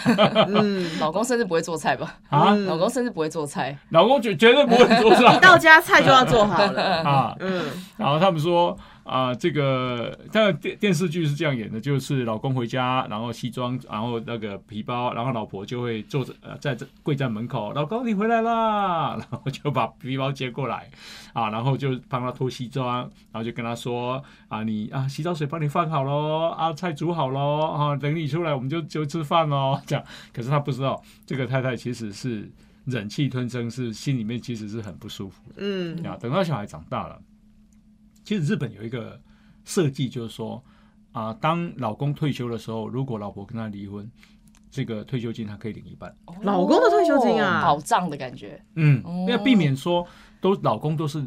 [0.47, 2.17] 嗯， 老公甚至不会做菜吧？
[2.29, 7.03] 啊，老公甚至不会做菜，老公绝绝对不会做菜， 一到家菜就要做好了。
[7.03, 7.35] 啊。
[7.41, 7.65] 嗯，
[7.97, 8.77] 然后他们说。
[9.03, 20.89] 啊，这个当然电电视剧是这样演的，就是老公回家，然后西装，然后那个皮包，然后老婆就会坐着呃在这跪在门口，老公你回来啦， 然后就把皮包接过来，
[21.33, 22.99] 啊，然后就帮他脱西装，
[23.31, 30.05] 然后就跟他说啊，你啊洗澡水帮你放好喽，啊菜煮好喽，啊等你出来我们就就吃饭喽， 这样。
[30.31, 32.49] 可是他不知道，这个太太其实是
[32.85, 35.43] 忍气吞声，是心里面其实是很不舒服。
[35.57, 37.19] 嗯，啊，等到小孩长大了。
[38.23, 39.19] 其实日本有一个
[39.65, 40.63] 设计，就是说
[41.11, 44.09] 啊，当老公退休的时候，如果老婆跟他离婚，
[44.71, 46.15] 这个退休金他可以领一半。
[46.41, 48.59] 老公的退休金啊，保障的感觉。
[48.75, 50.07] 嗯，要避免说
[50.41, 51.23] 都老公都是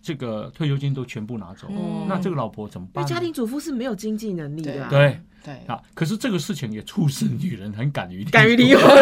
[0.00, 1.68] 这个退休金都全部拿走，
[2.06, 3.04] 那这个老婆怎么办？
[3.04, 4.88] 家庭主妇是没有经济能力的。
[4.88, 8.84] 对对啊，可是这个事情也促使女人很敢于敢于离婚。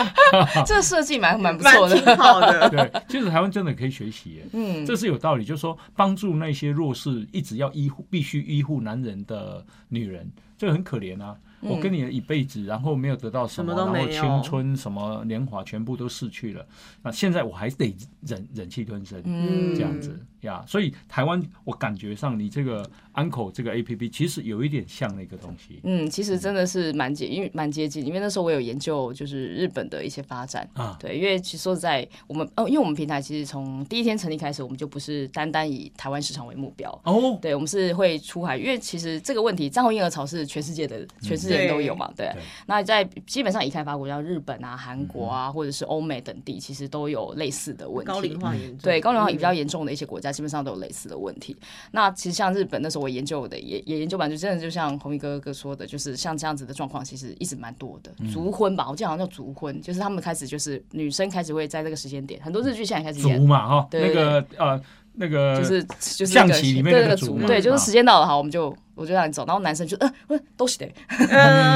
[0.66, 2.68] 这个设计蛮蛮不错的，挺好的。
[2.70, 5.44] 对，其实台湾真的可以学习，嗯，这是有道理。
[5.44, 11.36] 就是说，帮助那些弱势、一直要医护、必须医护男人的女人，这个很可怜啊。
[11.62, 16.66] 我跟你一辈子，然后没有得到什么，然后青春什么年华全部都逝去了。
[17.02, 17.94] 那现在我还得
[18.26, 20.64] 忍忍气吞声，嗯，这样子呀。
[20.66, 25.80] 所以台湾，我感觉上你这个安口这个 A P P 其实有一点像那个东西。
[25.84, 28.04] 嗯，其实真的是蛮接，因为蛮接近。
[28.04, 30.96] 因为那时候我有研究，就是日本的一些发展啊。
[31.00, 37.38] 对，因为其实说实在我们哦，因为我们平台其实从第一天成立开始，我们就不是单单以台湾市场为目标哦。
[37.40, 42.30] 对，我们是会出海，因为其实这个问题，战后婴儿潮是全世界的全世都有嘛，对。
[42.66, 48.12] 那在基本上已开发国家，日本啊、韩国啊，或者是欧美等地，其实都有类似的问题。
[48.12, 51.56] 高龄化严重，对高龄化比较严重的一些国家，基本上都有类似的问题。
[51.90, 58.12] 那其实像日本那时候我研究的也也研究完，就真的就像红衣哥哥说的，就是像这样子的状况，其实一直蛮多的。
[58.32, 64.80] 族婚吧，我记得好像叫族婚，就是他们开始就是女生开始会在这个时间点，很多日剧现在开始演嘛哈，那个呃。
[65.14, 68.74] 那个就是就是象棋里面那个主，对，就是时间到了，好，我们就。
[68.94, 70.86] 我就让你走，然后男生就嗯，都是的，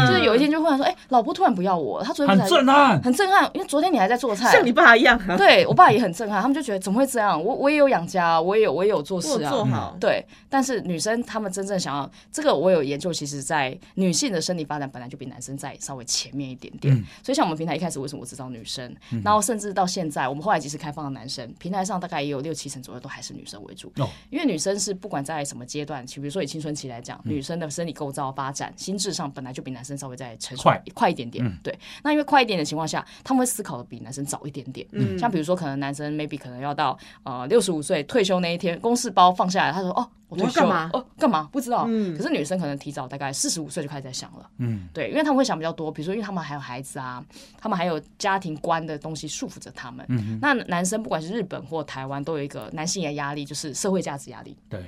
[0.06, 7.42] 就是有一天就忽然说，哎，老婆突然不要我，他昨天很震撼，很震撼，因为昨天你还在做菜，像你爸一样，对我爸也很震撼，他们就觉得怎么会这样？
[7.42, 10.24] 我我也有养家，我也有我也有做事啊，做好，对。
[10.48, 23.92] 但是女生她们真正想要这个，我有研究，其实在女性的生理发展本来就比男生在稍微前面一点点，所以像我们平台一开始为什么我只招女生，然后甚至到现在，我们后来即使开放了男生，平台上大概也有六七成左右都还是女生为主，
[24.30, 31.58] 因为女生是不管在什么阶段，比如说以青春期来讲，女生的生理构造发展，心智上本来就比男生稍微再成熟快一点点。
[31.62, 34.86] 对，那因为快一点的情况下，他们会思考的比男生早一点点。
[34.92, 40.90] 嗯，像比如说，可能男生 maybe 可能要到呃六十五岁退休那一天，公事包放下来，他说：“哦，我退休干嘛？
[40.92, 41.48] 哦，干嘛？
[41.52, 44.50] 不知道。”嗯，可是女生可能提早大概四十五岁就开始在想了。
[44.58, 47.24] 嗯，对，因为他们会想比较多，比如说，因为他们还有孩子啊，
[47.60, 50.04] 他们还有家庭观的东西束缚着他们。
[50.08, 54.56] 嗯，那男生不管是日本或台湾，都有一个男性的压力，就是社会价值压力。
[54.68, 54.80] 对。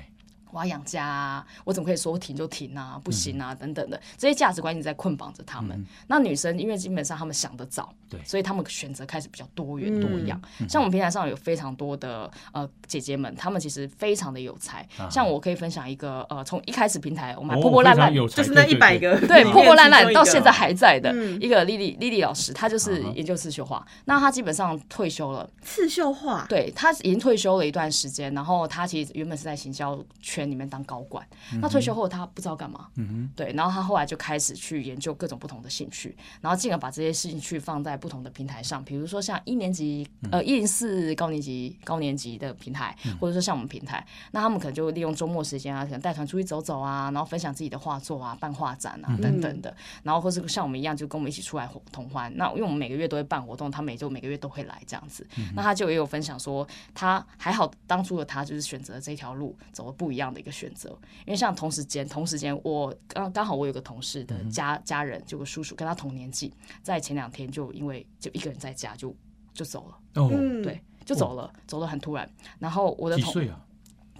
[0.53, 3.01] 我要养家，啊，我怎么可以说停就停啊？
[3.03, 5.85] 不行啊，等等的这些价值观一直在捆绑着他们。
[6.07, 10.41] 那女生因为基本上他们想得早，对，所以他们选择开始比较多元多样。
[10.69, 14.87] 像我们平台上有非常多的呃姐姐们，她们其实非常的有才。
[15.11, 23.87] 像我可以分享一个呃，从一开始平台我们还破破烂烂，就是那一百个对破破烂烂到现在还在的一个丽丽丽丽老师，她就是研究刺绣画。
[24.05, 28.33] 那她基本上退休了，刺绣画，对她已经退休了一段时间。
[28.35, 31.27] 然后她其实原本是在行销圈里面当高管。
[31.61, 52.33] 那退休后他不知道干嘛，嗯对，然后他后来就开始去研究各种不同的兴趣，然后进而把这些兴趣放在不同的平台上，比如说像一年级呃一零四高年级高年级的平台，或者说像我们平台，那他们可能就利用周末时间啊，可能带团出去走走啊，然后分享自己的画作啊，办画展啊等等的，然后或是像我们一样就跟我们一起出来同欢。
[52.37, 60.91] 那因为我们每个月都会办活动，他每周每个月都会来这样子，那他就也有分享说他还好当初的他就是选择这条路走的不一样的一个选择。
[61.27, 69.15] 因为像同时间，同时间我刚刚好我有个同事的家家人，就个叔叔跟他同年纪，在前两天就因为就一个人在家就
[69.53, 70.23] 就走了。
[70.23, 70.29] 哦，
[70.63, 72.29] 对，就走了，走的很突然。
[72.59, 73.65] 然后我的同岁啊？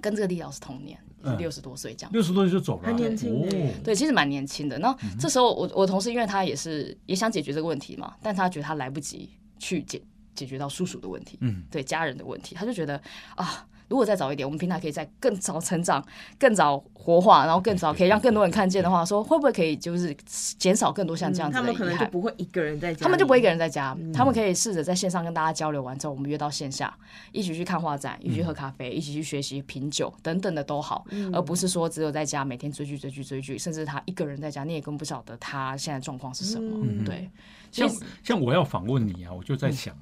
[0.01, 0.99] 跟这个李老师同年，
[1.39, 2.13] 六十多岁这样。
[2.13, 3.49] 六十多岁就走了，很年轻。
[3.83, 4.79] 对，其实蛮年轻的。
[4.79, 10.01] 那这时候我我同事，因为他也是也想解决这个问题嘛，但他觉得他来不及去解
[10.37, 13.01] 解决到叔叔的问题，嗯，对家人的问题，他就觉得
[13.35, 13.67] 啊。
[13.89, 16.05] 如果再早一点，我们平台可以在更早成长、
[16.39, 20.15] 更早活化，然后更早可以让更多人看见的话，说会不会可以就是
[20.59, 26.95] 减少更多像这样子的他们可能就不会一个人在家，他们就不会一个人在家，他们可以试着在线上跟大家交流完之后，我们约到线下，
[27.33, 36.87] 一起去看画展，一起去喝咖啡，一起去学习品酒等等的都好，而不是说只有在家每天追剧追剧追剧，甚至他一个人在家，你也根本不晓得他现在状况是什么。
[37.07, 37.31] 对，
[37.73, 37.89] 像
[38.23, 39.97] 像我要访问你啊，我就在想，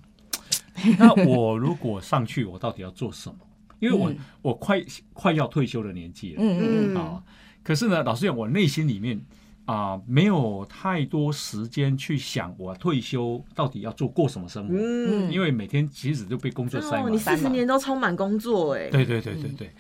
[0.99, 3.37] 那我如果上去，我到底要做什么？
[3.79, 4.13] 因为我
[4.43, 6.97] 我快快要退休的年纪了，嗯嗯嗯。
[6.97, 7.23] 啊，
[7.63, 9.21] 可是呢，老实讲，我内心里面
[9.65, 19.71] 啊，没有太多时间去想我退休到底要做过什么生活，嗯，因为每天其实就被工作塞满，你四十年都充满工作，哎，对对对对对，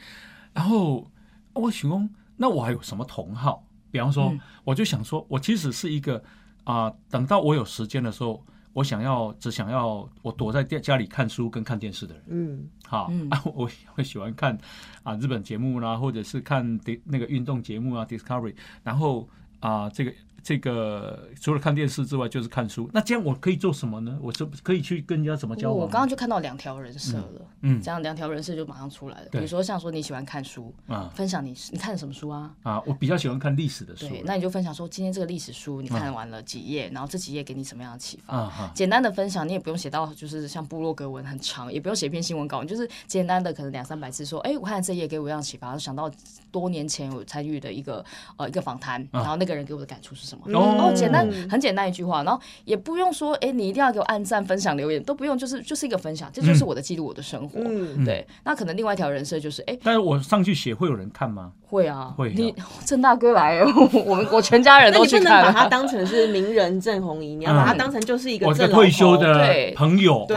[0.52, 1.10] 然后
[1.54, 3.66] 我想问，那我还有什么同好？
[3.90, 6.22] 比方说，我就想说，我其实是一个
[6.64, 8.44] 啊，等到我有时间的时候。
[8.76, 14.56] 我想要只想要我躲在家家里看书跟看电视的人，嗯，好啊，我会 喜欢看
[15.02, 19.26] 啊日本节目啦，或者是看那个运动节目啊，Discovery，然后
[19.60, 20.12] 啊这个。
[20.46, 22.88] 这个除了看电视之外，就是看书。
[22.94, 24.16] 那这样我可以做什么呢？
[24.22, 25.78] 我就可以去跟人家怎么交往？
[25.80, 29.28] 我刚刚就看到两条人设了，嗯，这样两条人设就马上出来了。
[29.32, 32.54] 比如说像说你喜欢看书啊，分享你你看什么书啊？
[32.62, 34.06] 啊，我比较喜欢看历史的书。
[34.06, 38.70] 对，那你就分享说今天这个历史书你看完了几页，然后这几页给你什么样的启发？
[38.72, 46.08] 简单的分享，你也不用写到就是像部落格文很长，也不用写一篇新闻稿，你就是简单的可能两三百字说，哎，我看这页给我一样启发，想到
[46.52, 48.04] 多年前我参与的一个
[48.36, 50.35] 呃一个访谈，然后那个人给我的感触是什么？
[50.44, 51.26] 哦，简单。
[51.50, 57.60] 很简单一句话，然后也不用说，哎，你一定要给我按赞、分享、留言，都不用，就是就是一个分享，这就是我的记录，我的生活。
[58.04, 61.52] 对，那可能另外一条人设就是，哎，但是我上去写会有人看吗？
[61.68, 62.32] 会啊，会。
[62.32, 63.60] 你郑大哥来，
[64.06, 65.42] 我们我全家人都去看。
[65.42, 70.36] 把他当成是名人郑红怡，你要把他当成就是一个退休的朋友，对，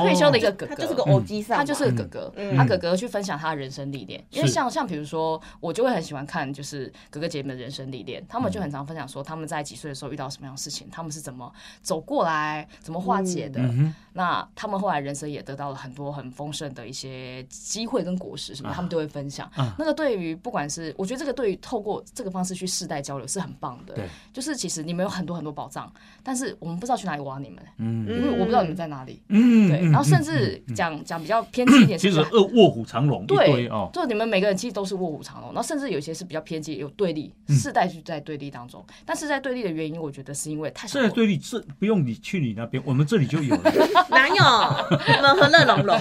[0.00, 4.22] 退休的一个哥哥，他就是个欧基他就是个哥哥，他哥哥去分享他的人生历练。
[4.30, 9.39] 因为像像比如说，我就会很喜欢看，就是哥哥姐妹的人生历练，他们就很常分享说他们。
[9.40, 11.50] 们在几岁的时候遇到什么样的事情，他们是怎么
[11.82, 13.60] 走过来，怎么化解的。
[14.12, 19.50] 那他们后来人生也得到了很多很丰盛的一些机会跟果实，什么他们都会分享。
[19.78, 23.94] 那个对于不管是我觉得这个对于透过这个方式去世代交流是很棒的。
[23.94, 25.90] 对，就是其实你们有很多很多宝藏，
[26.22, 29.22] 但是我们不知道去哪里挖你们，嗯，因为我不知道你们在哪里。
[29.28, 29.80] 嗯，对。
[29.90, 35.52] 然后甚至讲讲比较偏激一点，其实卧卧虎藏龙，对哦，就你们每个人其实都是卧虎藏龙。
[35.52, 38.84] 然后甚至有些是比较偏激，有对立，世代就在对立当中。
[39.04, 43.72] 但是在对立的原因，我觉得是因为太是在对立是不用你去你那边，我们这里就有了。
[44.10, 44.34] 哪有？
[44.36, 45.98] 我们和乐融融。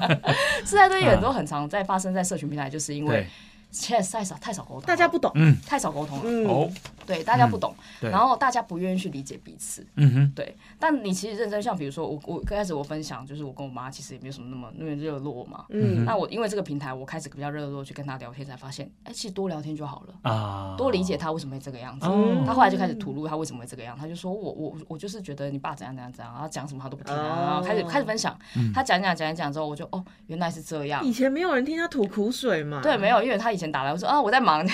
[0.64, 3.26] 是在对立很多很常在发生在社群平台，就是因为。
[3.74, 6.70] 现在太少太少沟通，大家不懂，嗯，太少沟通了，哦，
[7.04, 10.56] 对，大家不懂，然后大家不愿意去理解彼此，嗯哼，对。
[10.78, 20.14] 但你其实认真，像比如说我我刚开始我分享，就是我跟我妈其实也没有什么那么那么热络嘛，嗯，那我因为这个平台，我开始比较热络去跟她聊天，才发现，哎，其实多聊天就好了。
[20.30, 22.06] 啊，多理解她为什么会这个样子。
[22.46, 28.38] 她后来就开始吐露她为什么会这个样，她就说我我我就是觉得你爸怎样怎样怎样，然后讲什么她都不听，然后开始开始分享，
[28.72, 31.04] 她讲讲讲一讲之后，我就哦原来是这样。
[31.04, 32.80] 以前没有人听她吐苦水嘛？
[32.80, 33.63] 对，没有，因为她以前。
[33.70, 34.66] 打来我说啊我在忙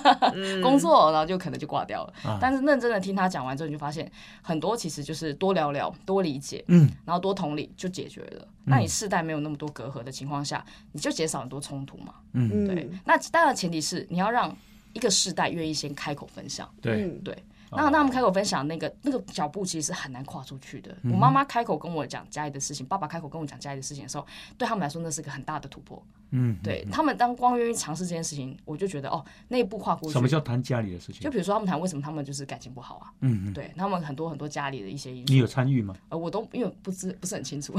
[0.62, 2.38] 工作，然后就可能就挂掉了。
[2.40, 4.10] 但是认真的听他讲完之后，你就发现
[4.42, 8.46] 很多其实就是多聊聊、多理解，嗯，然后多同理就解决了。
[8.64, 12.14] 那你世代没有那么多隔阂的情况下，你就减少很多冲突嘛。
[12.32, 12.90] 嗯，对。
[13.04, 14.54] 那当然前提是你要让
[14.92, 16.68] 一个世代愿意先开口分享。
[16.80, 17.36] 对对。
[17.72, 20.92] 那那他们开口分享那个那个脚步其实是很难跨出去的。
[21.04, 24.26] 我妈妈开口跟我讲家里的事情，爸爸开口跟我讲家里的事情的时候，
[24.58, 26.02] 对他们来说那是个很大的突破。
[26.30, 30.12] 嗯，对他们当光愿意尝试这件事情，我就觉得哦，那一步跨过去。
[30.12, 31.22] 什么叫谈家里的事情？
[31.22, 33.12] 就比如说他们谈为什么他们就是感情不好啊？
[33.20, 35.32] 嗯嗯，对他们很多很多家里的一些因素。
[35.32, 35.94] 你有参与吗？
[36.08, 37.74] 呃，我都因为不知不是很清楚，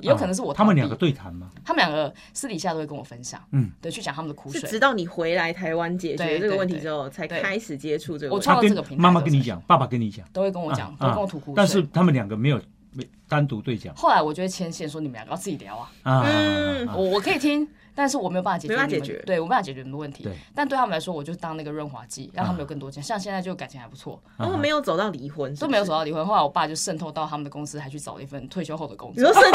[0.00, 0.52] 也 有可能是我。
[0.52, 1.50] 他们两个对谈吗？
[1.64, 4.60] 他们两个私底下都会跟我分享，嗯，对，去讲他们的苦水。
[4.68, 8.34] 直到你回来台湾解决这个问题之后，才开始接触这个。
[8.34, 11.54] 我创这个平台，妈妈跟你讲，爸爸跟你讲，都会跟我讲，都跟我吐苦水。
[11.56, 12.60] 但是他们两个没有
[12.92, 13.94] 没单独对讲。
[13.94, 15.90] 后来我就会牵线说，你们两个要自己聊啊。
[16.04, 17.66] 嗯，我我可以听。
[17.96, 20.28] 但是我没有办法解决，解决，对我没办法解决你们的问题。
[20.54, 23.02] 但对他们来说，我就当那个润滑剂，让他们有更多钱。
[23.02, 26.24] 像现在就感情还不错，然后没有走到离婚，都没有走到离婚。
[26.24, 29.16] 后来我爸就渗透到他们的公司，还去找了一份退休后的工作。
[29.16, 29.50] 你说渗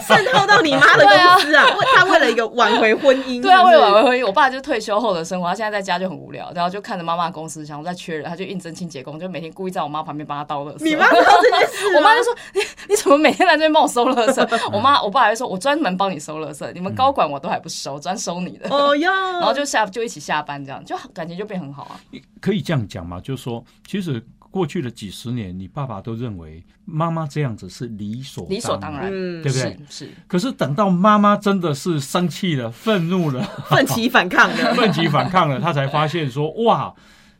[0.00, 1.66] 渗透到你妈的公司啊？
[1.96, 10.84] 他为了一个挽回婚姻，对啊，为了挽回婚姻，我爸就退休后的生活，他现在在家就很无聊，然后就看着妈妈公司，想在缺人，他就应征清洁工，就每天故意在我妈旁边帮他倒垃圾。
[10.84, 11.96] 你妈知道这件事？
[11.96, 19.10] 我妈就说：“你你怎么每天来这边帮我收垃圾？”我妈我爸还说：“我专门帮你收垃圾，你们高管我都还不收，专收你的。”哦哟，
[19.40, 22.00] 然后就下就一起下班，这样就感情就变很好啊。
[22.40, 23.20] 可以这样讲嘛？
[23.20, 29.78] 就是说，其实过去的几十年，你爸爸都认为妈妈这样子是理所理所当然，对不对？
[29.88, 30.10] 是。
[30.26, 36.92] 可是等到妈妈真的是生气了、愤怒了、 奋起反抗了、奋起反抗了，他才发现说：哇，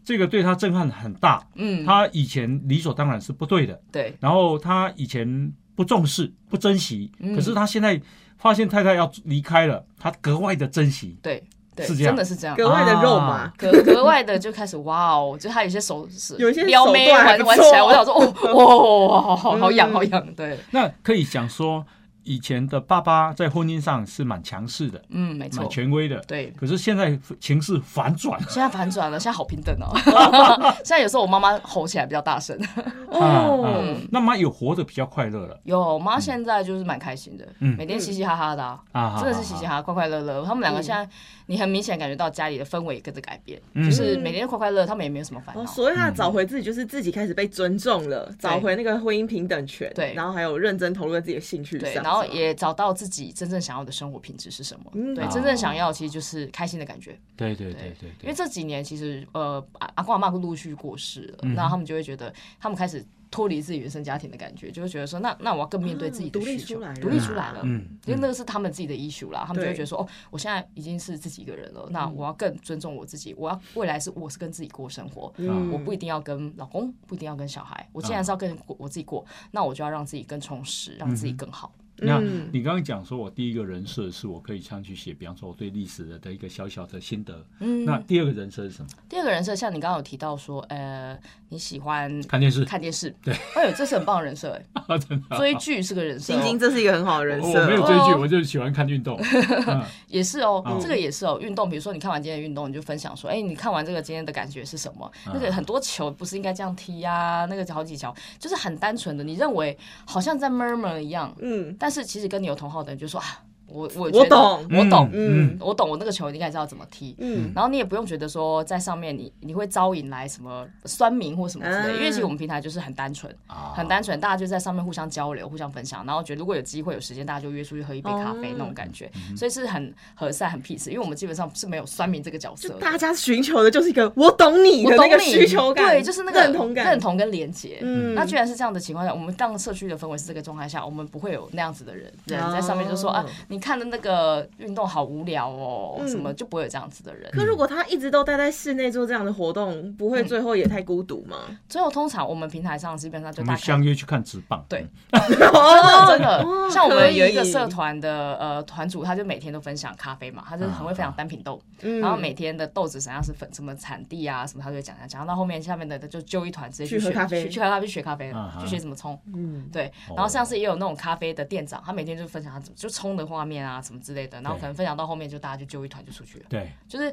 [0.04, 1.44] 这个对他震撼很大。
[1.56, 3.80] 嗯，他以前理所当然是不对的。
[3.92, 4.16] 对。
[4.20, 8.00] 然后他以前不重视、不珍惜，可是他现在。
[8.40, 11.16] 发现太太要离开了，他格外的珍惜。
[11.22, 11.42] 对，
[11.78, 20.34] 是这样，真的是这样，格外的肉麻，格格外的就开始哇哦，就他有些手是，有些撩妹玩玩起来，我想说哦哦，好好好痒好痒。
[20.34, 21.84] 对，那可以讲说。
[22.30, 26.46] 以前的爸爸在婚姻上是蛮强势的，嗯，没错，蛮权威的，对。
[26.56, 29.90] 可是现在情势反转，现在反转了，现在好平等哦。
[30.86, 32.56] 现在有时候我妈妈吼起来比较大声，
[33.10, 35.58] 哦，那妈有活得比较快乐了。
[35.64, 38.62] 有妈现在就是蛮开心的，每天嘻嘻哈哈的
[38.92, 40.44] 啊，真的是嘻嘻哈哈，快快乐乐。
[40.44, 41.08] 他们两个现在，
[41.46, 45.66] 你很明显感觉到家里的氛围也跟着改变，就是每天快快乐，他们也没有什么烦恼。
[45.66, 52.04] 所以他找回自己，就是自己开始被尊重了，找回那个婚姻平等权，对，然后还有认真投入在自己的兴趣上。
[52.04, 54.90] 然后也找到自己真正想要的生活品质是什么？
[55.14, 57.18] 对，真正想要其实就是开心的感觉。
[57.36, 58.10] 对对对对。
[58.22, 67.60] 因为这几年其实呃阿阿公阿妈陆续过世了，那他们就会觉得他们开始脱离自己原生家庭的感觉，就会觉得说那那我要更面对自己的需求，独立出来了。
[67.62, 75.32] 嗯，因为那个是他们自己的 issue 啦，他们就会觉得说哦，我现在已经是自己一个人了，那我要更尊重我自己，我要未来是我是跟自己过生活，
[75.72, 81.72] 我不一定要跟老公，不一定要跟小孩，我既然是要跟我自己过，那我就要让自己更充实，让自己更好。
[82.00, 82.20] 那
[82.52, 87.44] 你刚刚讲说，我第一个人设是我可以这样去写，比方说我对历史的的一个小小的心得。
[87.60, 88.88] 嗯，那第二个人设是什么？
[89.08, 93.14] 第二个人设像你刚刚有提到说，呃，你喜欢看电视，看电视。
[93.22, 94.98] 对， 哎呦，这是很棒的人设哎。
[95.36, 97.60] 追剧是个人设，晶晶这是一个很好的人设。
[97.60, 99.20] 我没有追剧，我就喜欢看运动。
[100.08, 101.68] 也是哦，这个也是哦，运动。
[101.68, 105.10] 比如说你看完今天的运动，你就分享说，哎，你看完这个今天的感觉是什么？
[105.26, 107.46] 那个很多球不是应该这样踢呀？
[107.48, 112.70] 那个好几球就是很单纯的，你认为好像在 murmur 一样，嗯，但但是其实跟你有同。
[112.70, 113.42] 号的人就说啊，
[113.72, 123.34] 我我我懂，我懂，嗯，我懂，我那个球应该知道怎么踢，嗯，然后你也不用觉得说在上面你你会招引来什么酸民或什么之类，因为其实我们平台就是很单纯，
[123.74, 137.78] 很单纯，大家就在上面互相交流、互相分享，然后觉得如果有机会有时间，大家就约出去喝一杯咖啡那种感觉，所以是很和善、很 peace，因为我们基本上是没有酸民这个角色，大家寻求的就是一个我懂你的那个需求感，对，就是那个认同感、认同跟连接。
[137.82, 144.48] 嗯，那居然是这样的情况下，我们当社区的氛围是这个状态下，我们不会有那样子的人人在上面就说啊，你看的那个。
[144.58, 147.30] 运动好无聊哦，什么就不会有这样子的人。
[147.32, 151.36] 可如果他一直都待在室内做这样的活动，不会最后也太孤独吗？
[151.68, 154.64] 最后通常我们平台上基本上就大家相约去看直棒。
[154.68, 161.60] 对， 真的真的，像我们有一个社团的呃团主，他就每天都分享咖啡嘛，他就很会分享单品豆，
[162.00, 169.18] 然后每天的豆子怎样是粉什么产地啊什么，他就会讲讲讲到后面下面的就揪一团直接去喝咖啡，去喝咖啡学咖啡，去学怎么冲。
[169.34, 169.90] 嗯，对。
[170.08, 176.46] 然后像是也有那种咖啡的店长，他每天就分享他怎么就冲的画面啊什么之类的，然后可能分享到后面就大家就揪一团就出去了。
[176.48, 177.12] 对，就是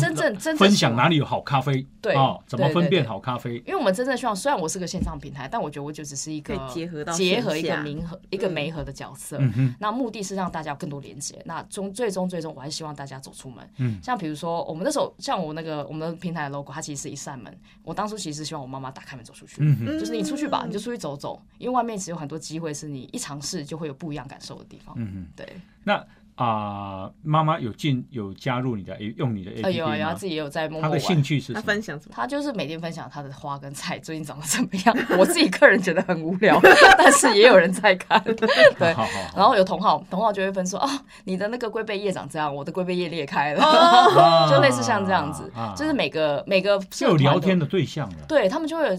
[0.00, 2.14] 真正真正分享哪里有好咖啡，对，
[2.46, 3.56] 怎么分辨好咖啡？
[3.66, 9.40] 因为我们真正希望，虽然我是个线上平台，但我觉得我就只是一个结合到结合一个名和一个媒合的角色。
[9.78, 11.40] 那目的是让大家有更多连接。
[11.44, 13.68] 那终最终最终，我还是希望大家走出门。
[13.78, 17.56] 嗯，像比如说我们那时候，像我那个我们的平台的 logo，它其实是一扇门。
[17.82, 24.94] 我当初其实希望我妈妈打开门走出去，嗯就是你出去吧，你就出去走走，因为外面其实有很多机会是你一尝试就会有不一样感受的地方。
[24.98, 25.46] 嗯嗯，对。
[25.84, 26.04] 那。
[26.38, 30.80] 啊，妈妈有进有加入你的 A 用你的 A P P 有啊，有啊，自己也有在摸。
[30.80, 32.12] 他的兴趣是他分享什么？
[32.14, 34.96] 他就是每天分享他的花跟菜最近长得怎么样。
[35.18, 36.60] 我自己个人觉得很无聊，
[36.96, 38.22] 但是也有人在看。
[38.78, 40.88] 对，好好然后有同好，同好就会分说哦，
[41.24, 48.16] 你的那个龟背叶长这样，我的龟背叶裂开了，就类似像这样子，就是每个每个就有聊天的对象了。
[48.28, 48.96] 对他们就会有，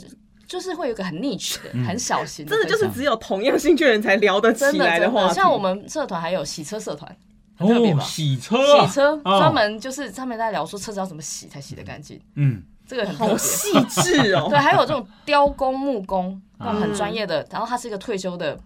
[0.50, 7.16] 就是会有个很 niche 的、很小型，真的就是只有同样兴趣的人才聊得起来的话像我们社团还有洗车社团。
[7.60, 7.68] 哦，
[8.00, 12.18] 洗车，洗车专门就是上面在聊说车子要怎么洗才洗得干净。
[12.36, 14.48] 嗯，这个很好细致哦。
[14.50, 17.46] 对，还有这种雕工、木工，很专业的。
[17.52, 18.58] 然后他是一个退休的，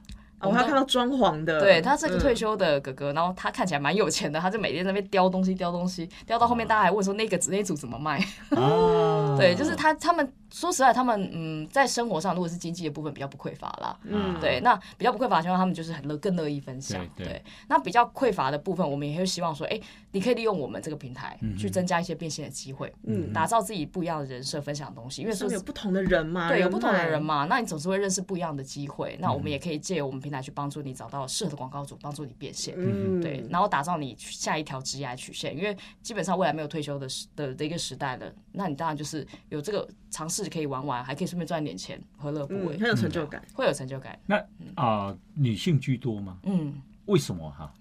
[0.44, 1.60] 我还看到装潢的。
[1.60, 8.18] 对他是个退休的哥哥，然后他看起来蛮有钱的，他就每天在那边雕东西、雕东西，雕到后面大家还问说那个那组怎么卖？
[8.52, 10.32] 啊， 对，就是他他们。
[10.54, 17.44] 说实在，他们嗯，在生活上如果是经济的部分比较不匮乏啦，嗯，对，那比较不匮乏的情况，他们就是很乐更乐意分享，对。
[17.68, 19.82] 那比较匮乏的部分，我们也会希望说，哎，
[20.14, 29.18] 你可以利用我们这个平台去增加一些变现的机会，嗯，打造自己不一样的人设，分享东西，因为说有不同的人嘛，对，有不同的人嘛，那你总是会认识不一样的机会。
[29.20, 41.34] 那我们也可以借由我们平台去帮助你找到适合的广告主，帮助你变现，嗯，对，然后打造你下一条职业曲线，因为基本上未来没有退休的时的的一个时代了，那你当然就是有这个尝试可以玩玩，还可以。
[41.34, 42.78] 顺便赚点钱，何乐不为？
[42.78, 44.20] 很有成就感，会有成就感。
[44.28, 44.39] 那
[44.76, 46.38] 啊，女性居多吗？
[46.43, 47.74] 嗯，为什么哈？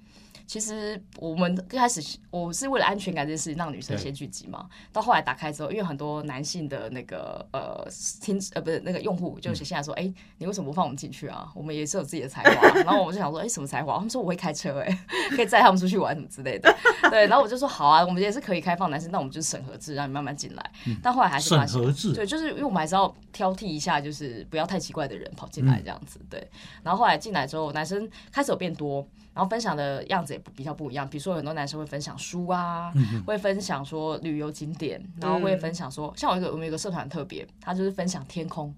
[0.53, 7.89] 其实我们一开始我是为了安全感这件事情让女生先聚集嘛，到后来打开之后，因为很多男性的那个呃
[8.21, 11.51] 听呃不是那个用户就写信来说，哎，你为什么不放我们进去啊？
[11.55, 12.69] 我们也是有自己的才华。
[12.85, 13.95] 然后我们就想说，哎，什么才华？
[13.95, 14.99] 他们说我会开车，哎，
[15.35, 16.71] 可以载他们出去玩什么之类的。
[17.09, 20.71] 对，然后我就说好啊，我们也是可以开放男生，那我们就是审核制，让你慢慢进来。
[21.03, 26.21] 但后来还是审核制，对，就是因为我们还是要挑剔一下，就是不要太奇怪的人跑进来这样子。
[26.29, 26.47] 对，
[26.83, 29.09] 然后后来进来之后，男生开始有变多。
[29.35, 32.93] 然后分享的样子也比较不一样，比如说很多男生会分享书啊，
[33.27, 38.75] 会分享说旅游景点，然后会分享说，像我一个我们有个社团特别，他就是分享天空，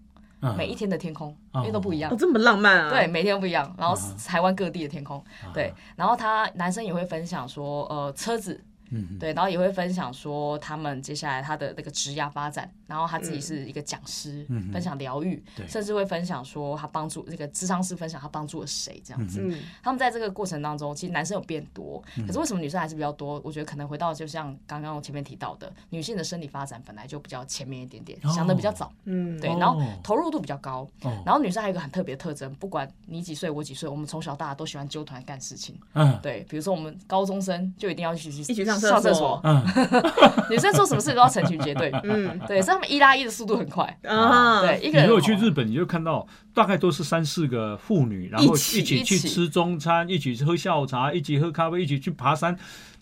[0.57, 2.91] 每一天的天空，因为都不一样，这么浪漫啊！
[2.91, 3.97] 对，每天都不一样，然后
[4.27, 8.61] 台湾各地的天空，对，然后他男生也会分享说，呃，车子。
[8.95, 19.43] 嗯，对，然后也会分享说他们接下来他的那个职业发展，然后他自己是一个讲师，分享疗愈，甚至会分享说他帮助这个智商师分享他帮助了谁这样子。
[19.83, 23.41] 他们在这个过程当中，其实男生有变多，可是为什么女生还是比较多？
[23.45, 30.89] 我觉得可能回到就像刚刚我前面提到的，女性的生理发展本来就比较前面一点点，想的比较早，嗯，对，然后投入度比较高，
[31.25, 39.63] 然后女生还有一个很特别的特征，不管你几岁我几岁，我们从小到大都喜欢纠团干事情，嗯，对，比如说我们高中生就一定要一起去一起上上厕所，嗯，
[40.51, 43.85] 女生做什么事都要成群结队，嗯，对，所以他们一拉一的速度很快。
[44.07, 44.61] 啊。
[44.63, 45.07] 对，一个人。
[45.07, 52.57] 如果去日本，你就看到大概都是三四个妇女，然后一起去吃中餐，一起喝下午茶，一起喝咖啡，一起去爬山。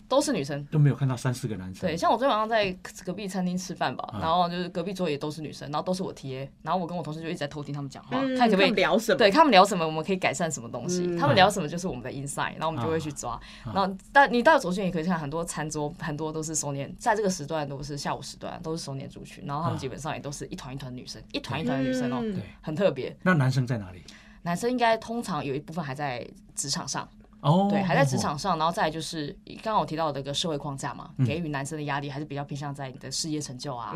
[0.07, 1.87] 都是女生，都没有看到三四个男生。
[1.87, 2.71] 对，像我昨天晚上在
[3.03, 11.17] 隔壁餐厅吃饭吧，然后就是隔壁桌也都是女生，然后都是我 T A，然后我跟我同事就一直在偷听他们讲话，看可不可以聊什么，对他们聊什么，我们可以改善什么东西。
[11.17, 13.39] 他们聊什么就是我们的 inside，然后我们就会去抓。
[13.65, 23.15] 然后，但你到昨天也可以看很多餐桌，很多都是熟年，在这个时段都是下午时段，都是熟年族群，然后他们基本上也都是一团一团女生，一团一团的女生哦，对，很特别。
[23.23, 24.03] 那男生在哪里？
[24.43, 27.07] 男生应该通常有一部分还在职场上。
[27.43, 33.93] 哦，对，还在职场上，然后再就是刚刚我提到的一个社会框架嘛，给予男生的压力还是比较偏向在你的事业成就啊，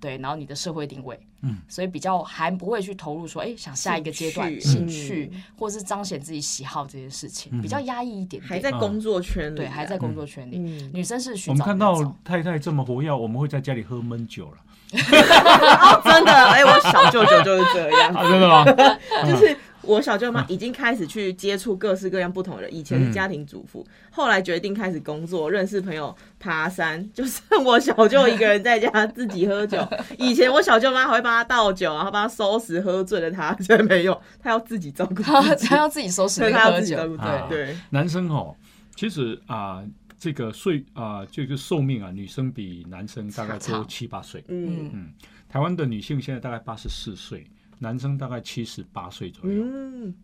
[0.00, 10.58] 对，然后你的社会定位，嗯，所以比较还不会去投入说，哎，想下一个阶段兴趣，或是彰显自己喜好这件事情，比较压抑一点，还在工作圈里，对，还在工作圈里，
[10.92, 14.56] 女生是寻找我们看到太太这么活跃，我们会在家里喝闷酒了。
[14.92, 18.64] 真的，哎，我小舅舅就是这样，真的吗？
[19.26, 19.56] 就是
[19.86, 29.86] 我小舅妈已经开始去接触各式各样不同的人，以前是家庭主妇，后来决定开始工作，认识朋友，爬山，就剩我小舅一个人在家自己喝酒。
[30.18, 37.76] 以前我小舅妈还会帮他倒酒，然后帮他收拾喝醉的他，现在没有，他要自己照顾，他要自己收拾，他要自己照顾，对对。
[37.90, 38.54] 男生哦，
[38.94, 39.82] 其实啊。
[40.18, 44.42] 这个岁啊，这个寿命啊，女生比男生大概多七八岁。
[44.48, 44.90] 嗯。
[44.94, 45.12] 嗯，
[45.46, 47.46] 台湾的女性现在大概八十四岁，
[47.78, 49.62] 男生大概七十八岁左右。
[49.64, 50.14] 嗯，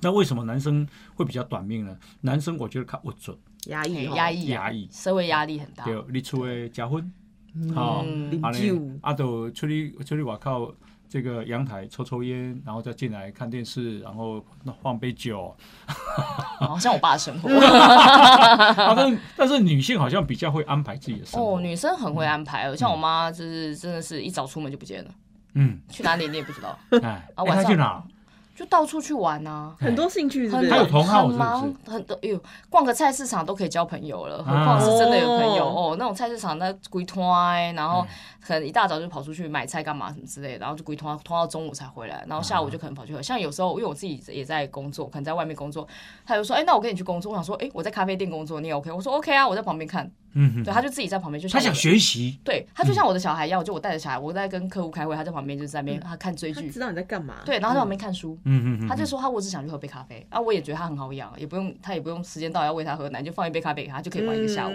[0.00, 1.96] 那为什么男生会比较短命呢？
[2.20, 3.36] 男生我觉得看不准，
[3.66, 5.84] 压抑，压抑，压抑，社会压力很大。
[5.84, 7.12] 对，你出去结婚，
[7.74, 8.04] 好，
[8.42, 10.72] 阿呢，阿都出去出去外靠。
[11.06, 14.44] 这个阳台抽抽烟，然后再进来看电视，然后
[14.82, 15.54] 放杯酒，
[16.58, 17.48] 好像我爸的生活。
[18.74, 21.54] 但是但是女性好像比较会安排自己的生活。
[21.54, 25.14] 哦，女生很会安排，像我妈就是真的是一早出门就不见了，
[25.54, 28.02] 嗯，去哪里你也不知道，哎，啊晚上去哪？
[28.56, 32.14] 就到处去玩呐，很多兴趣，他有同好，很忙，很多。
[32.22, 32.40] 哎呦，
[32.70, 35.96] 逛个菜市场都可以交朋友了，何况是真的有朋友哦。
[35.98, 37.34] 那种菜市场那鬼拖，
[37.74, 38.06] 然后
[38.40, 43.20] 可能一大早就跑出去买菜干嘛什么之类的，然后就鬼拖拖到中午才回来，然后下午就可能跑去喝。
[43.20, 45.84] 像有时候因为我自己也在工作，可能在外面工作，
[46.24, 64.72] 他就说：“哎，那我跟你去工作。”我想说：“哎，我在咖啡店工作，你也 OK？” 我说：“OK 啊，我在旁边看。”嗯，对，他就自己在旁边，就他想学习，对他就像我的小孩一样，就我带着小孩，我在跟客户开会，他在旁边就在那边他看追剧，知道你在干嘛，对，然后在旁边看书，嗯嗯他就说他我只想去喝杯咖啡，啊，我也觉得他很好养，也不用他也不用时间到要喂他喝奶，就放一杯咖啡给他就可以玩一个下午，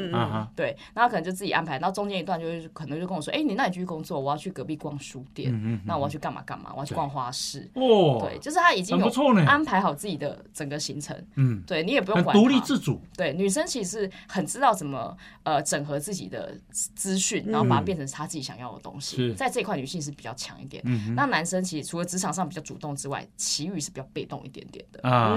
[0.56, 9.10] 对，然后可能就自己安排，然后中间一段就是可能就跟我说，哎，你那你继续工作，我要去隔壁逛书店，那我要去干嘛干嘛，我要去逛花市，哦，对，就是他已经有
[9.46, 15.16] 安排好自己的整个行程，嗯，对你也不用管独立自主，对，女生其实很知道怎么
[15.56, 16.30] 呃整合自己。
[16.30, 20.84] 的资讯，然后把它变成他自己想要的东西，在这一块女性是比较强一点。
[21.16, 25.36] 那男生其实除了职场上比较主动之外，其余是比较被动一点点的啊。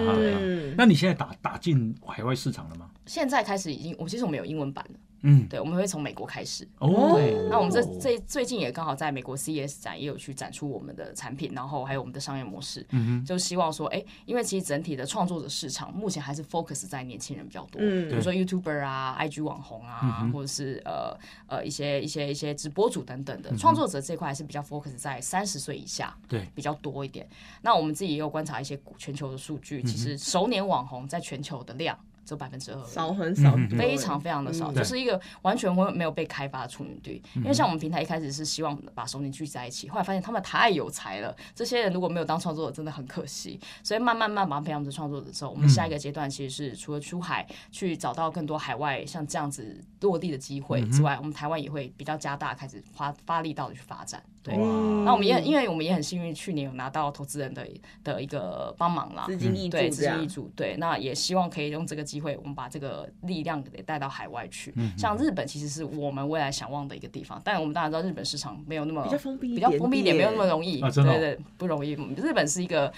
[0.76, 2.90] 那你现在打打进海外市场了吗？
[3.06, 4.98] 现在开始已经，我其实我们有英文版的。
[5.22, 6.66] 嗯，对，我们会从美国开始。
[6.78, 12.86] 哦，对，那我们这这最近也刚好在美国 CES 展也有去展出我们的产品，然后还有我们的商业模式。
[12.90, 21.16] 嗯就希望说，哎，因为其实整体的创作者市场目前还是 focus 在年轻人比较多，嗯，比如说 YouTuber 啊、IG 网红啊，或者是呃
[21.46, 27.28] 呃一些一些一些直播主等等的创作者这块还是比较 focus 在三十岁以下，对，比较多一点。
[27.62, 31.96] 那我们自己也有观察一些全球的数据，其实熟年网红在全球的量。
[32.24, 37.22] 只有百分之二，少很少，非常非常的少，就是一个完全会没有被开发的处女地。
[37.34, 43.58] 因为像我们平台一开始是希望把熟年聚在一起，后来发现他们太有才了，这些人如果没有当创作者，真的很可惜。
[43.82, 54.22] 所以慢慢慢慢培养成创作者之后，我们下一个阶段其实是除了出海去找到更多海外像这样子落地的机会之外，我们台湾也会比较加大开始发发力到的去发展。
[54.42, 57.66] 对，那我们也因为我们也很幸运，去年有拿到投资人的
[58.02, 64.74] 的一个帮忙啦，资金一对资金一组，对，那也希望可以用这个机会，我们把这个力量给带到海外去。
[64.98, 71.92] 像日本其实是我们未来想望的一个地方，但我们当然知道日本市场没有那么比较封闭，比较封闭一点，没有那么容易，对对，不容易。
[72.16, 72.92] 日本是一个。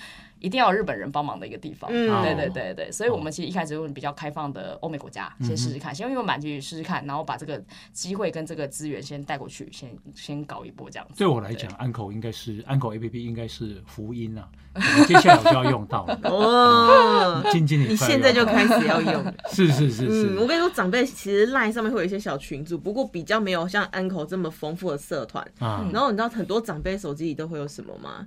[0.44, 7.58] 一定要日本人帮忙的一个地方，对对对对，所以我们其实一开始用比较开放的欧美国家先试试看，先用满去试试看，然后把这个
[7.94, 11.14] 机会跟这个资源先带过去，先先搞一波这样子。
[11.16, 14.46] 对我来讲，安口应该是安口 A P P 应该是福音啊，
[15.08, 16.20] 接下来我就要用到了。
[16.24, 17.42] 哦。
[17.50, 20.10] 静静，你现在就开始要用，是是是。
[20.10, 20.38] 是。
[20.38, 25.42] 我跟你说，长辈其实 LINE 上面会有一些小群组，不过比较没有像安口这么丰富的社团。
[25.58, 25.88] 啊。
[25.90, 28.26] 然后你知道很多长辈手机里都会有什么吗？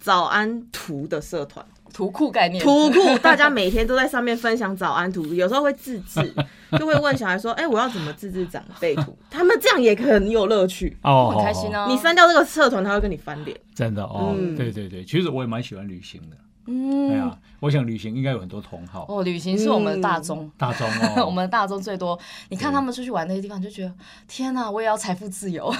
[0.00, 1.64] 早安图的社团。
[1.94, 6.34] 图库概念，图库， 大家每天都在上面分享早安图，有时候会自制，
[6.78, 11.86] 就会问小孩说：“哎，我要怎么自制长辈图？”他们这样也很有乐趣哦，很开心哦。
[11.88, 14.36] 你删掉这个社团，他会跟你翻脸，真的哦。
[14.54, 16.36] 对对对，其实我也蛮喜欢旅行的。
[16.66, 19.22] 嗯，对啊，我想旅行应该有很多同好哦。
[19.22, 22.18] 旅行是我们的大宗，大宗哦， 我们的大宗最多。
[22.48, 23.94] 你看他们出去玩那些地方，就觉得
[24.26, 25.72] 天哪，我也要财富自由，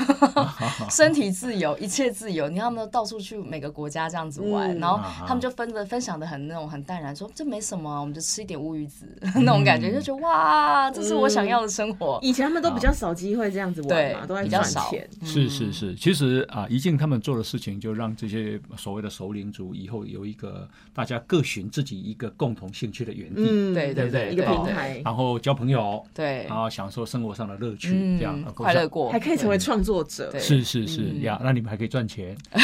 [0.91, 2.49] 身体自由，一切自由。
[2.49, 9.07] 你看他们到处去每个国家这样子玩，然后他们就分的分享的很那种很淡然，说这没什么，我们就吃一点乌鱼子
[9.43, 12.19] 那种感觉，就觉得哇，这是我想要的生活。
[12.23, 15.09] 以前他们都比较少机会这样子玩嘛，都在赚钱。
[15.23, 20.69] 是是是，其实啊，一进他们做的事情，就让这些所谓的首领族以后有一个。
[20.95, 32.35] 大家各寻自己一个共同兴趣的园地，嗯，对对对，一个平台，然后交朋友，对，然后享受生活上的乐趣，这样快乐过，还可以成为创作者，是是是呀，那你们还可以赚钱，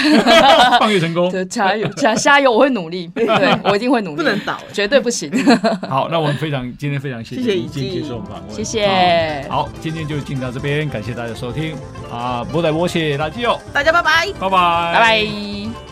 [0.79, 3.27] 创业成功，加油加加油，我会努力， 对
[3.65, 5.31] 我一定会努力，不能倒，绝对不行。
[5.87, 9.47] 好，那我们非常今天非常谢谢你今天接受访问，谢谢。
[9.51, 11.77] 好，今天就进到这边，感谢大家收听。
[12.11, 15.92] 啊，波仔波谢垃圾哦，大家拜拜，拜拜，拜拜。